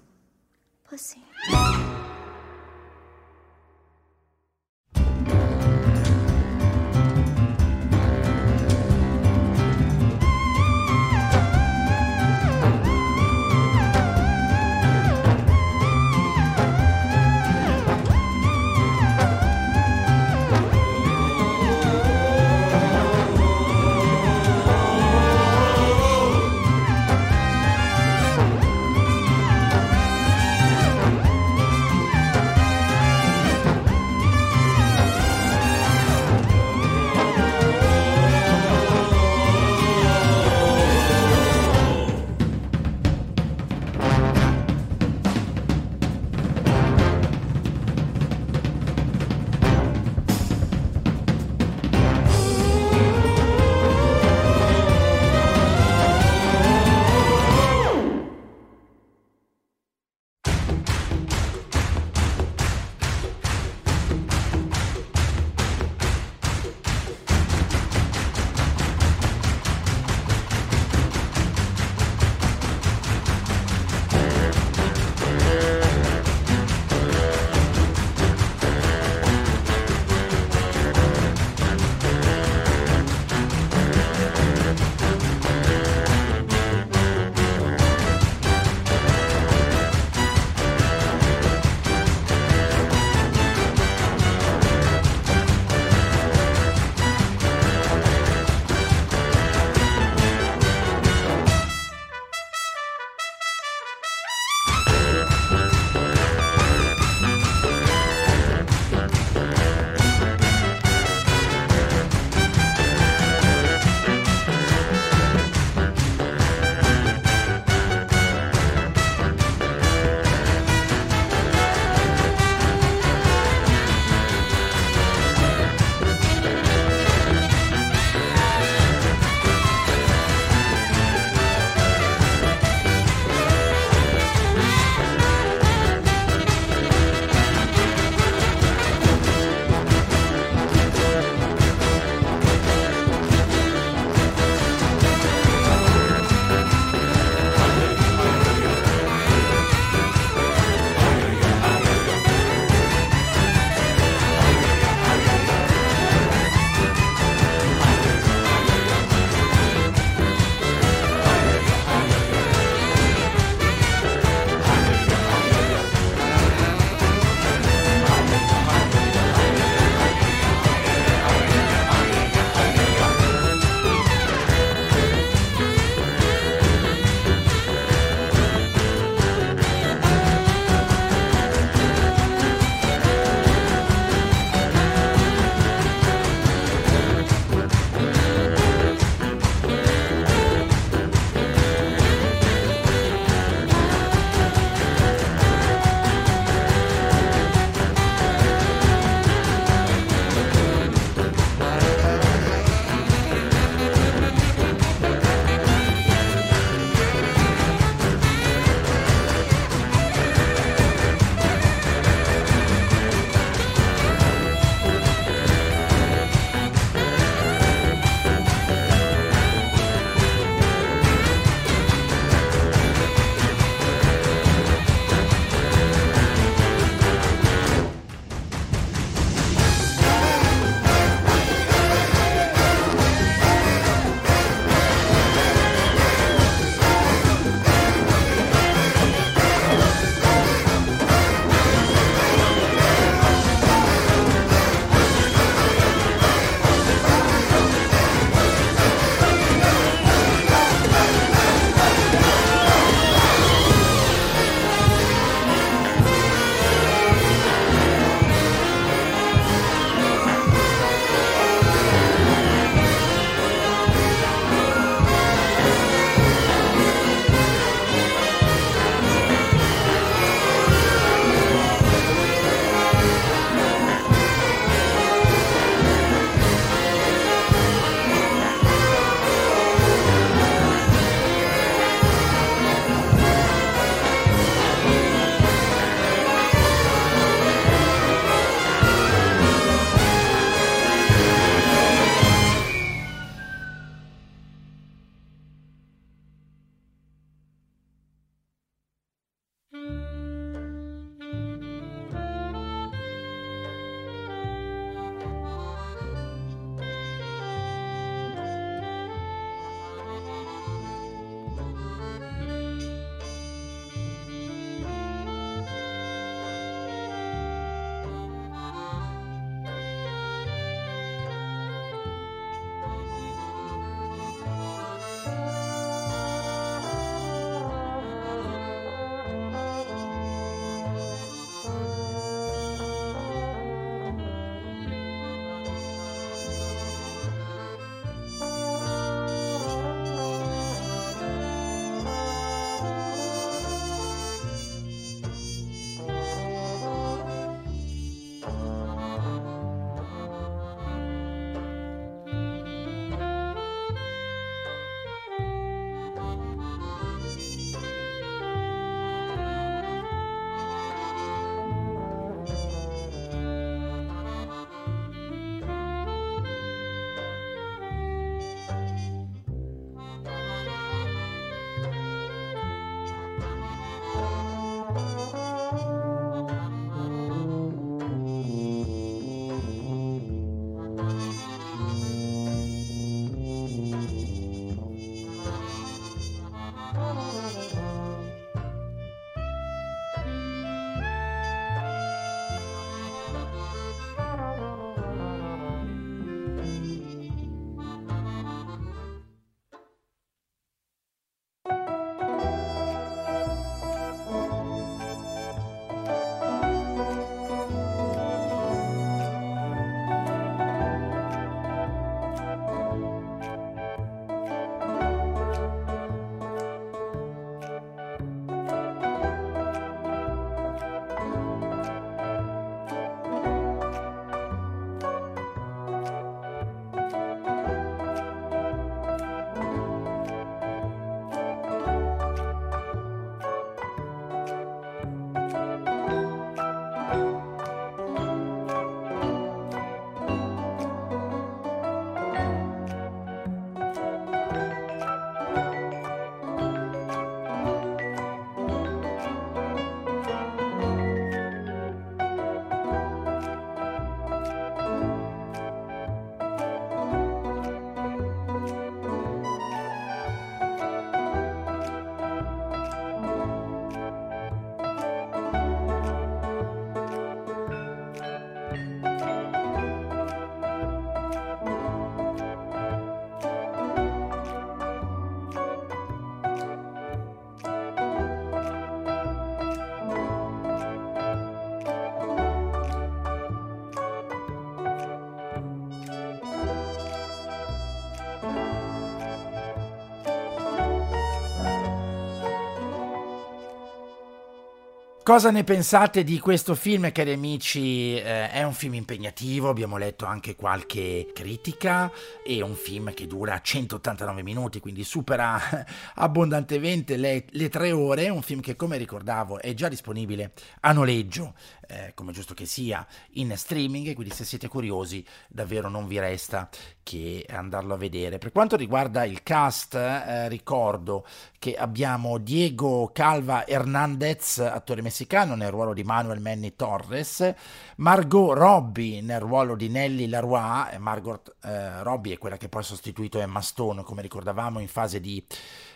Cosa 495.24 495.52
ne 495.52 495.64
pensate 495.64 496.26
di 496.26 496.38
questo 496.38 496.76
film, 496.76 497.10
cari 497.14 497.32
amici? 497.32 498.18
Eh, 498.18 498.52
è 498.52 498.62
un 498.64 498.74
film 498.74 498.96
impegnativo, 498.96 499.70
abbiamo 499.70 499.96
letto 499.96 500.26
anche 500.26 500.54
qualche 500.54 501.32
critica, 501.34 502.12
è 502.46 502.60
un 502.60 502.76
film 502.76 503.14
che 503.14 503.26
dura 503.26 503.62
189 503.62 504.44
minuti, 504.44 504.82
quindi 504.82 505.06
supera 505.06 505.58
abbondantemente 506.16 507.16
le, 507.16 507.46
le 507.52 507.70
tre 507.70 507.94
ore, 507.94 508.28
un 508.28 508.42
film 508.42 508.60
che 508.60 508.76
come 508.76 508.98
ricordavo 508.98 509.62
è 509.62 509.74
già 509.74 509.88
disponibile 509.88 510.52
a 510.82 510.92
noleggio, 510.92 511.54
eh, 511.94 512.14
come 512.16 512.32
giusto 512.32 512.54
che 512.54 512.66
sia, 512.66 513.06
in 513.34 513.56
streaming, 513.56 514.14
quindi 514.14 514.34
se 514.34 514.44
siete 514.44 514.68
curiosi 514.68 515.24
davvero 515.48 515.90
non 515.90 516.08
vi 516.08 516.20
resta 516.20 516.68
che 517.04 517.46
andarlo 517.50 517.94
a 517.94 517.98
vedere. 517.98 518.40
Per 518.40 518.52
quanto 518.52 518.76
riguarda 518.76 519.24
il 519.26 519.44
cast, 519.44 519.94
eh, 519.94 520.48
ricordo 520.48 521.26
che 521.60 521.76
abbiamo 521.76 522.40
Diego 522.40 523.12
Calva 523.14 523.68
Hernandez, 523.68 524.58
attore 524.60 525.02
messicano, 525.02 525.56
nel 525.56 525.70
ruolo 525.70 525.94
di 525.94 526.04
Manuel 526.04 526.40
Manny 526.40 526.76
Torres, 526.76 527.54
Margot 527.98 528.58
Robbie 528.58 529.22
nel 529.22 529.40
ruolo 529.40 529.76
di 529.76 529.90
Nelly 529.90 530.28
Laroy, 530.28 530.98
Margot 530.98 531.56
eh, 531.64 532.02
Robbie 532.02 532.34
è 532.34 532.38
quella 532.38 532.58
che 532.58 532.70
poi 532.70 532.82
ha 532.82 532.86
sostituito 532.86 533.40
Emma 533.40 533.62
Stone, 533.62 534.04
come 534.04 534.22
ricordavamo 534.22 534.80
in 534.80 534.88
fase 534.88 535.20
di 535.20 535.46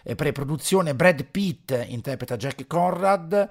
eh, 0.03 0.15
pre-produzione, 0.15 0.95
Brad 0.95 1.23
Pitt 1.25 1.85
interpreta 1.87 2.37
Jack 2.37 2.67
Conrad, 2.67 3.49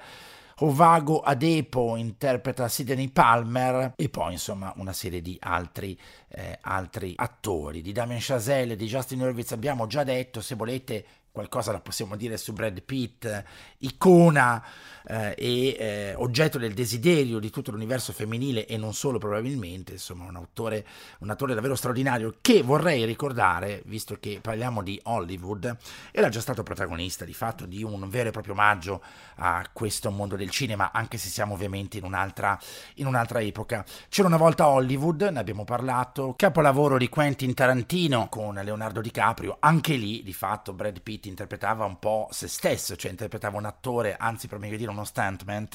Ovago 0.60 1.20
Adepo 1.20 1.96
interpreta 1.96 2.66
Sidney 2.68 3.10
Palmer 3.10 3.92
e 3.94 4.08
poi 4.08 4.32
insomma 4.32 4.72
una 4.76 4.94
serie 4.94 5.20
di 5.20 5.36
altri, 5.38 5.98
eh, 6.28 6.58
altri 6.62 7.12
attori. 7.14 7.82
Di 7.82 7.92
Damien 7.92 8.20
Chazelle 8.22 8.72
e 8.72 8.76
di 8.76 8.86
Justin 8.86 9.20
Hurwitz 9.20 9.52
abbiamo 9.52 9.86
già 9.86 10.02
detto, 10.02 10.40
se 10.40 10.54
volete 10.54 11.04
qualcosa 11.36 11.70
la 11.70 11.80
possiamo 11.80 12.16
dire 12.16 12.38
su 12.38 12.54
Brad 12.54 12.80
Pitt, 12.80 13.44
icona 13.80 14.64
eh, 15.06 15.34
e 15.36 15.76
eh, 15.78 16.14
oggetto 16.16 16.56
del 16.56 16.72
desiderio 16.72 17.38
di 17.38 17.50
tutto 17.50 17.72
l'universo 17.72 18.14
femminile 18.14 18.64
e 18.64 18.78
non 18.78 18.94
solo 18.94 19.18
probabilmente, 19.18 19.92
insomma 19.92 20.24
un 20.24 20.36
autore, 20.36 20.86
un 21.18 21.28
attore 21.28 21.52
davvero 21.52 21.74
straordinario 21.74 22.36
che 22.40 22.62
vorrei 22.62 23.04
ricordare, 23.04 23.82
visto 23.84 24.16
che 24.18 24.38
parliamo 24.40 24.82
di 24.82 24.98
Hollywood, 25.04 25.76
era 26.10 26.30
già 26.30 26.40
stato 26.40 26.62
protagonista 26.62 27.26
di 27.26 27.34
fatto 27.34 27.66
di 27.66 27.82
un 27.82 28.08
vero 28.08 28.30
e 28.30 28.32
proprio 28.32 28.54
omaggio 28.54 29.02
a 29.34 29.62
questo 29.74 30.10
mondo 30.10 30.36
del 30.36 30.48
cinema, 30.48 30.90
anche 30.90 31.18
se 31.18 31.28
siamo 31.28 31.52
ovviamente 31.52 31.98
in 31.98 32.04
un'altra, 32.04 32.58
in 32.94 33.06
un'altra 33.06 33.42
epoca. 33.42 33.84
C'era 34.08 34.26
una 34.26 34.38
volta 34.38 34.68
Hollywood, 34.68 35.20
ne 35.20 35.38
abbiamo 35.38 35.64
parlato, 35.64 36.32
capolavoro 36.34 36.96
di 36.96 37.10
Quentin 37.10 37.52
Tarantino 37.52 38.30
con 38.30 38.54
Leonardo 38.54 39.02
DiCaprio, 39.02 39.58
anche 39.60 39.96
lì 39.96 40.22
di 40.22 40.32
fatto 40.32 40.72
Brad 40.72 41.02
Pitt 41.02 41.24
interpretava 41.28 41.84
un 41.84 41.98
po' 41.98 42.28
se 42.30 42.48
stesso, 42.48 42.96
cioè 42.96 43.10
interpretava 43.10 43.56
un 43.56 43.64
attore, 43.64 44.16
anzi 44.18 44.48
per 44.48 44.58
meglio 44.58 44.76
dire 44.76 44.90
uno 44.90 45.04
stuntman, 45.04 45.68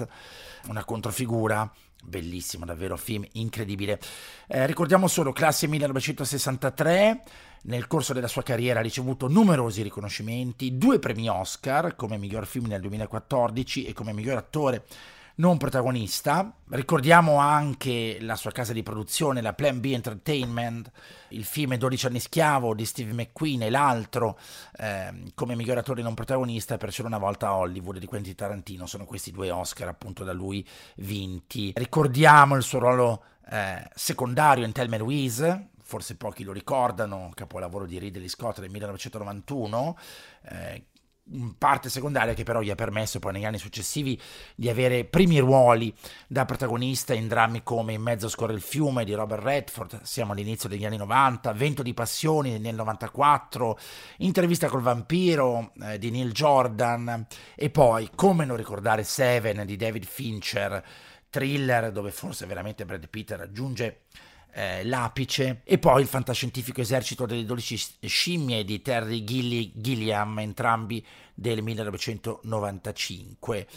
una 0.67 0.83
controfigura 0.83 1.71
bellissimo, 2.03 2.65
davvero 2.65 2.97
film 2.97 3.25
incredibile. 3.33 3.99
Eh, 4.47 4.65
ricordiamo 4.65 5.07
solo 5.07 5.31
classe 5.31 5.67
1963, 5.67 7.23
nel 7.63 7.87
corso 7.87 8.13
della 8.13 8.27
sua 8.27 8.43
carriera 8.43 8.79
ha 8.79 8.83
ricevuto 8.83 9.27
numerosi 9.27 9.83
riconoscimenti, 9.83 10.77
due 10.77 10.99
premi 10.99 11.29
Oscar 11.29 11.95
come 11.95 12.17
miglior 12.17 12.47
film 12.47 12.65
nel 12.65 12.81
2014 12.81 13.85
e 13.85 13.93
come 13.93 14.13
miglior 14.13 14.37
attore 14.37 14.85
non 15.41 15.57
protagonista. 15.57 16.53
Ricordiamo 16.69 17.37
anche 17.37 18.19
la 18.21 18.35
sua 18.35 18.51
casa 18.51 18.73
di 18.73 18.83
produzione, 18.83 19.41
la 19.41 19.53
Plan 19.53 19.79
B 19.79 19.85
Entertainment, 19.85 20.91
il 21.29 21.43
film 21.45 21.75
12 21.75 22.05
anni 22.05 22.19
schiavo 22.19 22.75
di 22.75 22.85
Steve 22.85 23.11
McQueen 23.11 23.63
e 23.63 23.71
l'altro 23.71 24.37
eh, 24.77 25.11
come 25.33 25.55
miglior 25.55 25.79
attore 25.79 26.03
non 26.03 26.13
protagonista 26.13 26.77
per 26.77 26.91
C'era 26.91 27.07
una 27.07 27.17
volta 27.17 27.47
a 27.47 27.57
Hollywood 27.57 27.97
di 27.97 28.05
Quentin 28.05 28.35
Tarantino. 28.35 28.85
Sono 28.85 29.05
questi 29.05 29.31
due 29.31 29.49
Oscar 29.49 29.87
appunto 29.87 30.23
da 30.23 30.31
lui 30.31 30.65
vinti. 30.97 31.73
Ricordiamo 31.75 32.55
il 32.55 32.61
suo 32.61 32.77
ruolo 32.77 33.23
eh, 33.49 33.89
secondario 33.95 34.63
in 34.63 34.71
Thelma 34.71 34.97
Louise, 34.97 35.69
forse 35.81 36.17
pochi 36.17 36.43
lo 36.43 36.53
ricordano, 36.53 37.31
capolavoro 37.33 37.87
di 37.87 37.97
Ridley 37.97 38.29
Scott 38.29 38.59
del 38.59 38.69
1991, 38.69 39.97
eh, 40.43 40.85
parte 41.57 41.89
secondaria 41.89 42.33
che 42.33 42.43
però 42.43 42.61
gli 42.61 42.69
ha 42.69 42.75
permesso 42.75 43.19
poi 43.19 43.33
negli 43.33 43.45
anni 43.45 43.57
successivi 43.57 44.19
di 44.55 44.69
avere 44.69 45.05
primi 45.05 45.39
ruoli 45.39 45.93
da 46.27 46.45
protagonista 46.45 47.13
in 47.13 47.27
drammi 47.27 47.63
come 47.63 47.93
In 47.93 48.01
mezzo 48.01 48.27
scorre 48.27 48.53
il 48.53 48.61
fiume 48.61 49.05
di 49.05 49.13
Robert 49.13 49.43
Redford, 49.43 50.01
siamo 50.01 50.33
all'inizio 50.33 50.67
degli 50.67 50.85
anni 50.85 50.97
90, 50.97 51.53
Vento 51.53 51.83
di 51.83 51.93
passioni 51.93 52.59
nel 52.59 52.75
94, 52.75 53.79
Intervista 54.17 54.67
col 54.67 54.81
vampiro 54.81 55.71
eh, 55.81 55.97
di 55.97 56.11
Neil 56.11 56.31
Jordan 56.31 57.25
e 57.55 57.69
poi 57.69 58.09
come 58.13 58.45
non 58.45 58.57
ricordare 58.57 59.03
Seven 59.03 59.65
di 59.65 59.77
David 59.77 60.05
Fincher, 60.05 60.83
thriller 61.29 61.91
dove 61.91 62.11
forse 62.11 62.45
veramente 62.45 62.85
Brad 62.85 63.07
Pitt 63.07 63.31
raggiunge 63.31 64.01
eh, 64.53 64.83
l'apice, 64.83 65.61
e 65.63 65.77
poi 65.77 66.01
il 66.01 66.07
fantascientifico 66.07 66.81
esercito 66.81 67.25
delle 67.25 67.45
dodici 67.45 67.79
scimmie 68.01 68.63
di 68.63 68.81
Terry 68.81 69.23
Gilliam, 69.23 70.39
entrambi 70.39 71.05
del 71.33 71.61
1995 71.61 73.67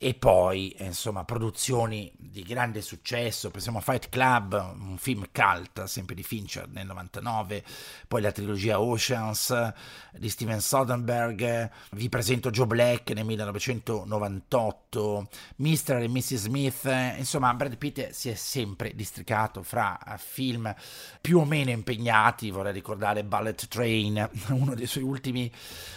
e 0.00 0.14
poi 0.14 0.76
insomma 0.78 1.24
produzioni 1.24 2.12
di 2.16 2.42
grande 2.42 2.82
successo. 2.82 3.50
Pensiamo 3.50 3.78
a 3.78 3.80
Fight 3.80 4.08
Club 4.10 4.76
un 4.78 4.96
film 4.96 5.24
cult 5.32 5.82
sempre 5.84 6.14
di 6.14 6.22
Fincher 6.22 6.68
nel 6.68 6.86
99 6.86 7.64
poi 8.06 8.22
la 8.22 8.30
trilogia 8.30 8.80
Oceans 8.80 9.72
di 10.12 10.28
Steven 10.28 10.60
Soderbergh. 10.60 11.70
Vi 11.90 12.08
presento 12.08 12.50
Joe 12.50 12.66
Black 12.66 13.10
nel 13.10 13.24
1998 13.24 15.28
Mr. 15.56 15.96
e 15.96 16.08
Mrs. 16.08 16.34
Smith. 16.34 16.84
Insomma 17.16 17.52
Brad 17.54 17.76
Pitt 17.76 18.10
si 18.10 18.28
è 18.28 18.34
sempre 18.34 18.92
districato 18.94 19.64
fra 19.64 19.98
film 20.16 20.72
più 21.20 21.40
o 21.40 21.44
meno 21.44 21.70
impegnati. 21.70 22.52
Vorrei 22.52 22.72
ricordare 22.72 23.24
Bullet 23.24 23.66
Train 23.66 24.30
uno 24.50 24.76
dei 24.76 24.86
suoi 24.86 25.02
ultimi 25.02 25.52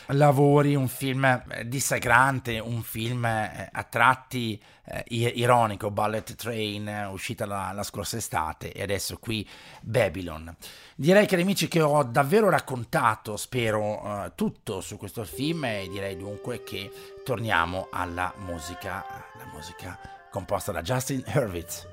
lavori. 0.08 0.74
Un 0.74 0.88
film 0.88 1.44
dissacrante 1.66 2.58
un 2.58 2.82
film 2.82 3.26
a 3.26 3.90
tratti 3.92 4.60
eh, 4.86 5.04
ironico, 5.10 5.92
Bullet 5.92 6.34
Train, 6.36 6.88
eh, 6.88 7.06
uscita 7.08 7.46
la, 7.46 7.72
la, 7.74 7.84
scorsa 7.84 8.18
estate, 8.18 8.72
e 8.72 8.82
adesso 8.82 9.18
qui 9.20 9.48
Babylon. 9.82 10.56
Direi, 10.96 11.28
cari 11.28 11.42
amici, 11.42 11.68
che 11.68 11.82
ho 11.82 12.02
davvero 12.04 12.50
raccontato, 12.50 13.36
spero, 13.36 14.26
eh, 14.26 14.32
tutto 14.36 14.80
su 14.82 14.98
questo 14.98 15.26
film 15.26 15.66
e 15.66 15.88
direi 15.92 16.16
dunque 16.18 16.64
che 16.64 16.92
torniamo 17.24 17.90
alla 17.92 18.34
musica, 18.38 19.06
la 19.38 19.46
musica 19.54 20.00
composta 20.32 20.72
da 20.72 20.82
Justin 20.82 21.24
Hurwitz. 21.28 21.88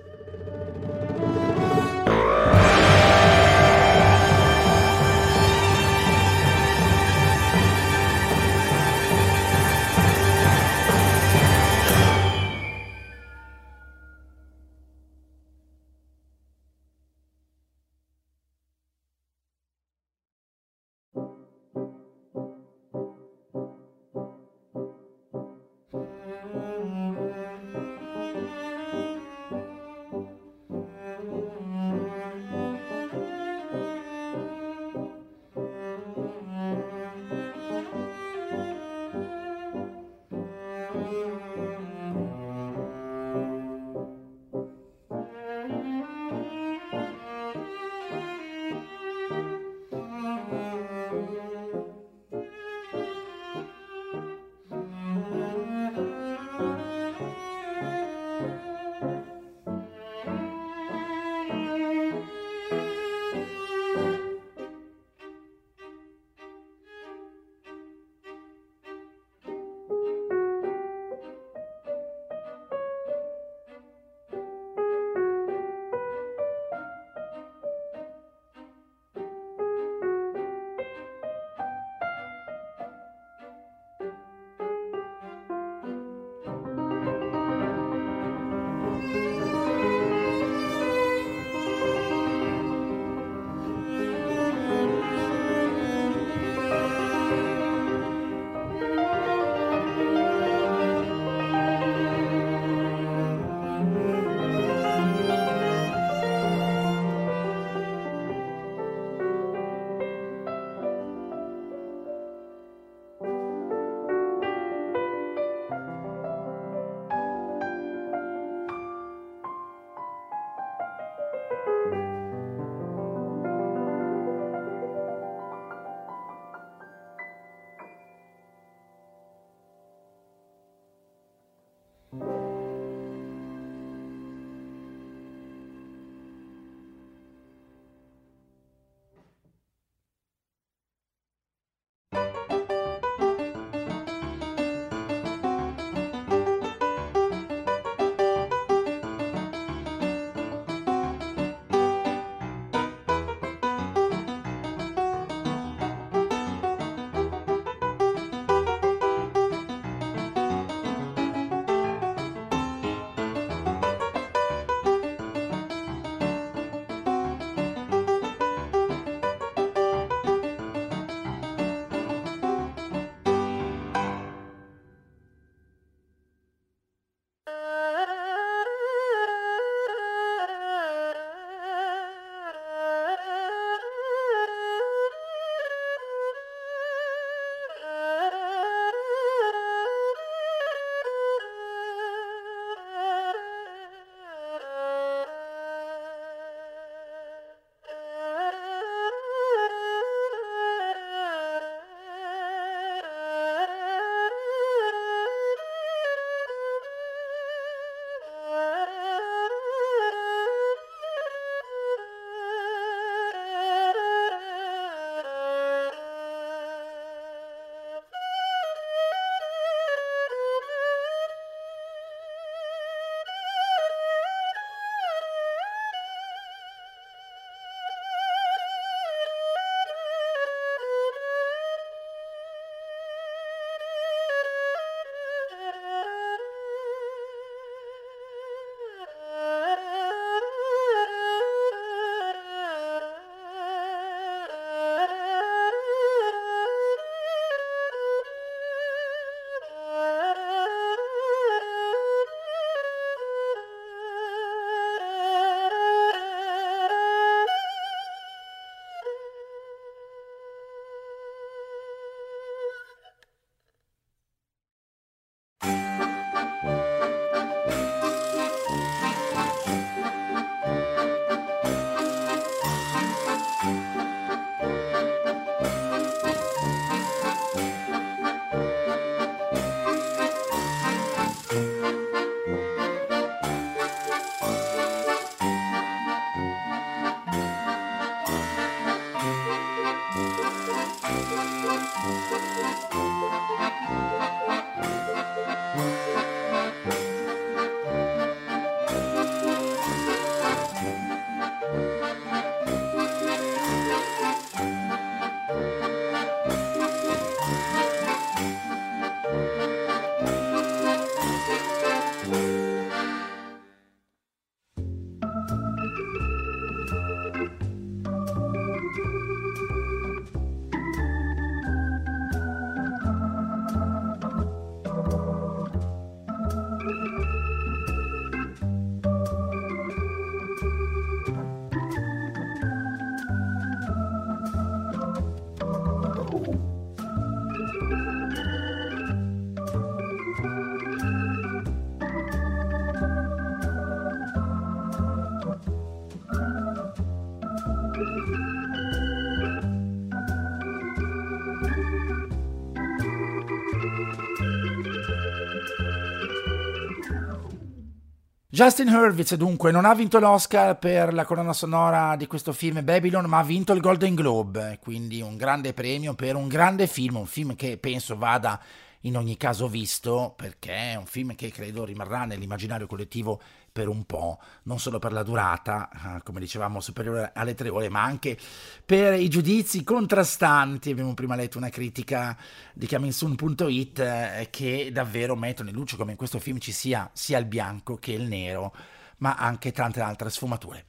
Justin 358.58 358.88
Hurwitz 358.88 359.36
dunque 359.36 359.70
non 359.70 359.84
ha 359.84 359.94
vinto 359.94 360.18
l'Oscar 360.18 360.76
per 360.80 361.14
la 361.14 361.24
colonna 361.24 361.52
sonora 361.52 362.16
di 362.16 362.26
questo 362.26 362.52
film 362.52 362.82
Babylon, 362.82 363.26
ma 363.26 363.38
ha 363.38 363.44
vinto 363.44 363.72
il 363.72 363.80
Golden 363.80 364.16
Globe, 364.16 364.80
quindi 364.82 365.20
un 365.20 365.36
grande 365.36 365.72
premio 365.72 366.14
per 366.14 366.34
un 366.34 366.48
grande 366.48 366.88
film, 366.88 367.18
un 367.18 367.26
film 367.26 367.54
che 367.54 367.76
penso 367.76 368.16
vada 368.16 368.60
in 369.02 369.16
ogni 369.16 369.36
caso 369.36 369.68
visto 369.68 370.34
perché 370.36 370.92
è 370.92 370.94
un 370.96 371.06
film 371.06 371.34
che 371.34 371.50
credo 371.50 371.84
rimarrà 371.84 372.24
nell'immaginario 372.24 372.86
collettivo 372.86 373.40
per 373.70 373.86
un 373.86 374.04
po', 374.04 374.40
non 374.64 374.80
solo 374.80 374.98
per 374.98 375.12
la 375.12 375.22
durata, 375.22 375.88
eh, 376.16 376.22
come 376.24 376.40
dicevamo, 376.40 376.80
superiore 376.80 377.30
alle 377.32 377.54
tre 377.54 377.68
ore, 377.68 377.88
ma 377.88 378.02
anche 378.02 378.36
per 378.84 379.14
i 379.14 379.28
giudizi 379.28 379.84
contrastanti. 379.84 380.90
Abbiamo 380.90 381.14
prima 381.14 381.36
letto 381.36 381.58
una 381.58 381.68
critica 381.68 382.36
di 382.72 382.88
comingsoon.it 382.88 383.98
eh, 384.00 384.48
che 384.50 384.90
davvero 384.92 385.36
mettono 385.36 385.68
in 385.68 385.76
luce 385.76 385.96
come 385.96 386.10
in 386.12 386.16
questo 386.16 386.40
film 386.40 386.58
ci 386.58 386.72
sia 386.72 387.08
sia 387.12 387.38
il 387.38 387.44
bianco 387.44 387.96
che 387.96 388.12
il 388.12 388.22
nero, 388.22 388.74
ma 389.18 389.36
anche 389.36 389.70
tante 389.70 390.00
altre 390.00 390.30
sfumature. 390.30 390.86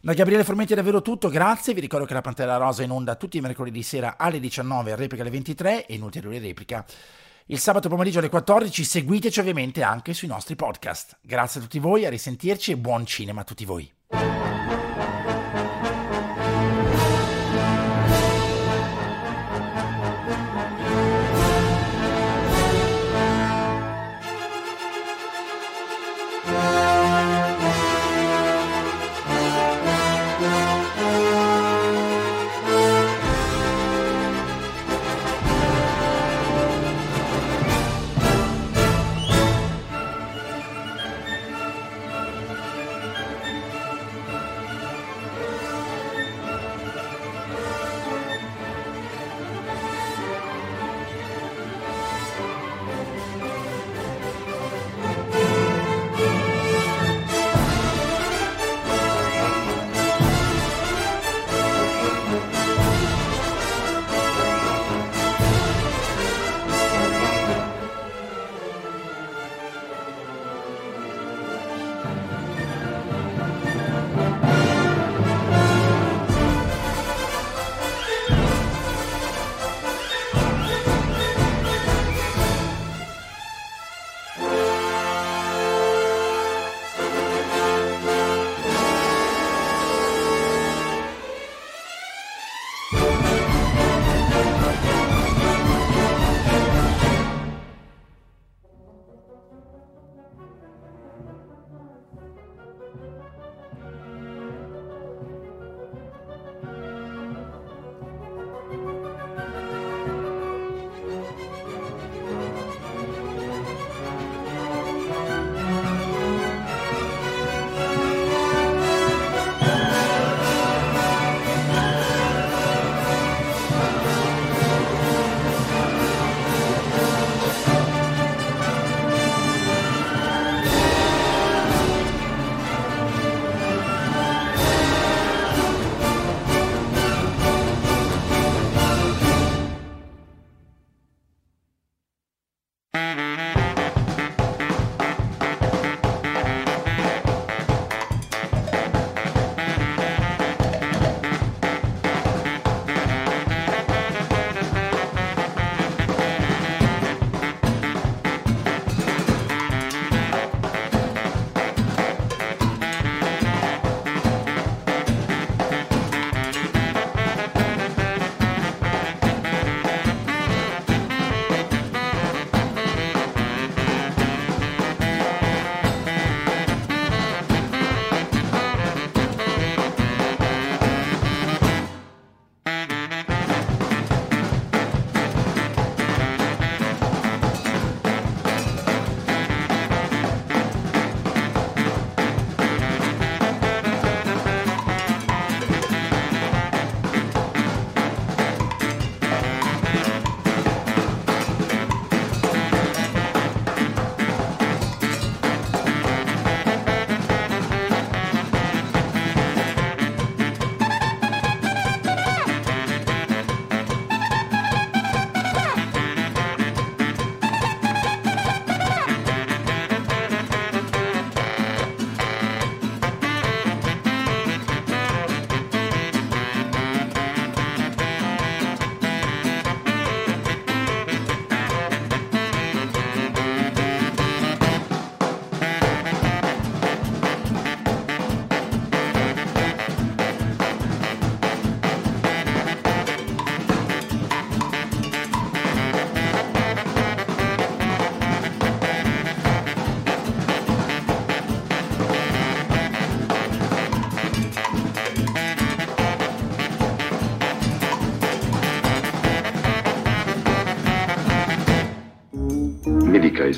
Da 0.00 0.14
Gabriele 0.14 0.42
Formenti 0.42 0.72
è 0.72 0.76
davvero 0.76 1.00
tutto, 1.00 1.28
grazie. 1.28 1.74
Vi 1.74 1.80
ricordo 1.80 2.06
che 2.06 2.14
la 2.14 2.22
Pantera 2.22 2.56
Rosa 2.56 2.82
è 2.82 2.86
in 2.86 2.90
onda 2.90 3.14
tutti 3.14 3.36
i 3.36 3.40
mercoledì 3.40 3.84
sera 3.84 4.16
alle 4.18 4.40
19, 4.40 4.96
replica 4.96 5.22
alle 5.22 5.30
23 5.30 5.86
e 5.86 5.94
in 5.94 6.02
ulteriore 6.02 6.40
replica 6.40 6.84
il 7.46 7.58
sabato 7.58 7.88
pomeriggio 7.88 8.18
alle 8.18 8.28
14. 8.28 8.84
Seguiteci 8.84 9.40
ovviamente 9.40 9.82
anche 9.82 10.14
sui 10.14 10.28
nostri 10.28 10.56
podcast. 10.56 11.18
Grazie 11.20 11.60
a 11.60 11.62
tutti 11.62 11.78
voi, 11.78 12.04
a 12.04 12.10
risentirci 12.10 12.72
e 12.72 12.76
buon 12.76 13.06
cinema 13.06 13.40
a 13.40 13.44
tutti 13.44 13.64
voi. 13.64 13.90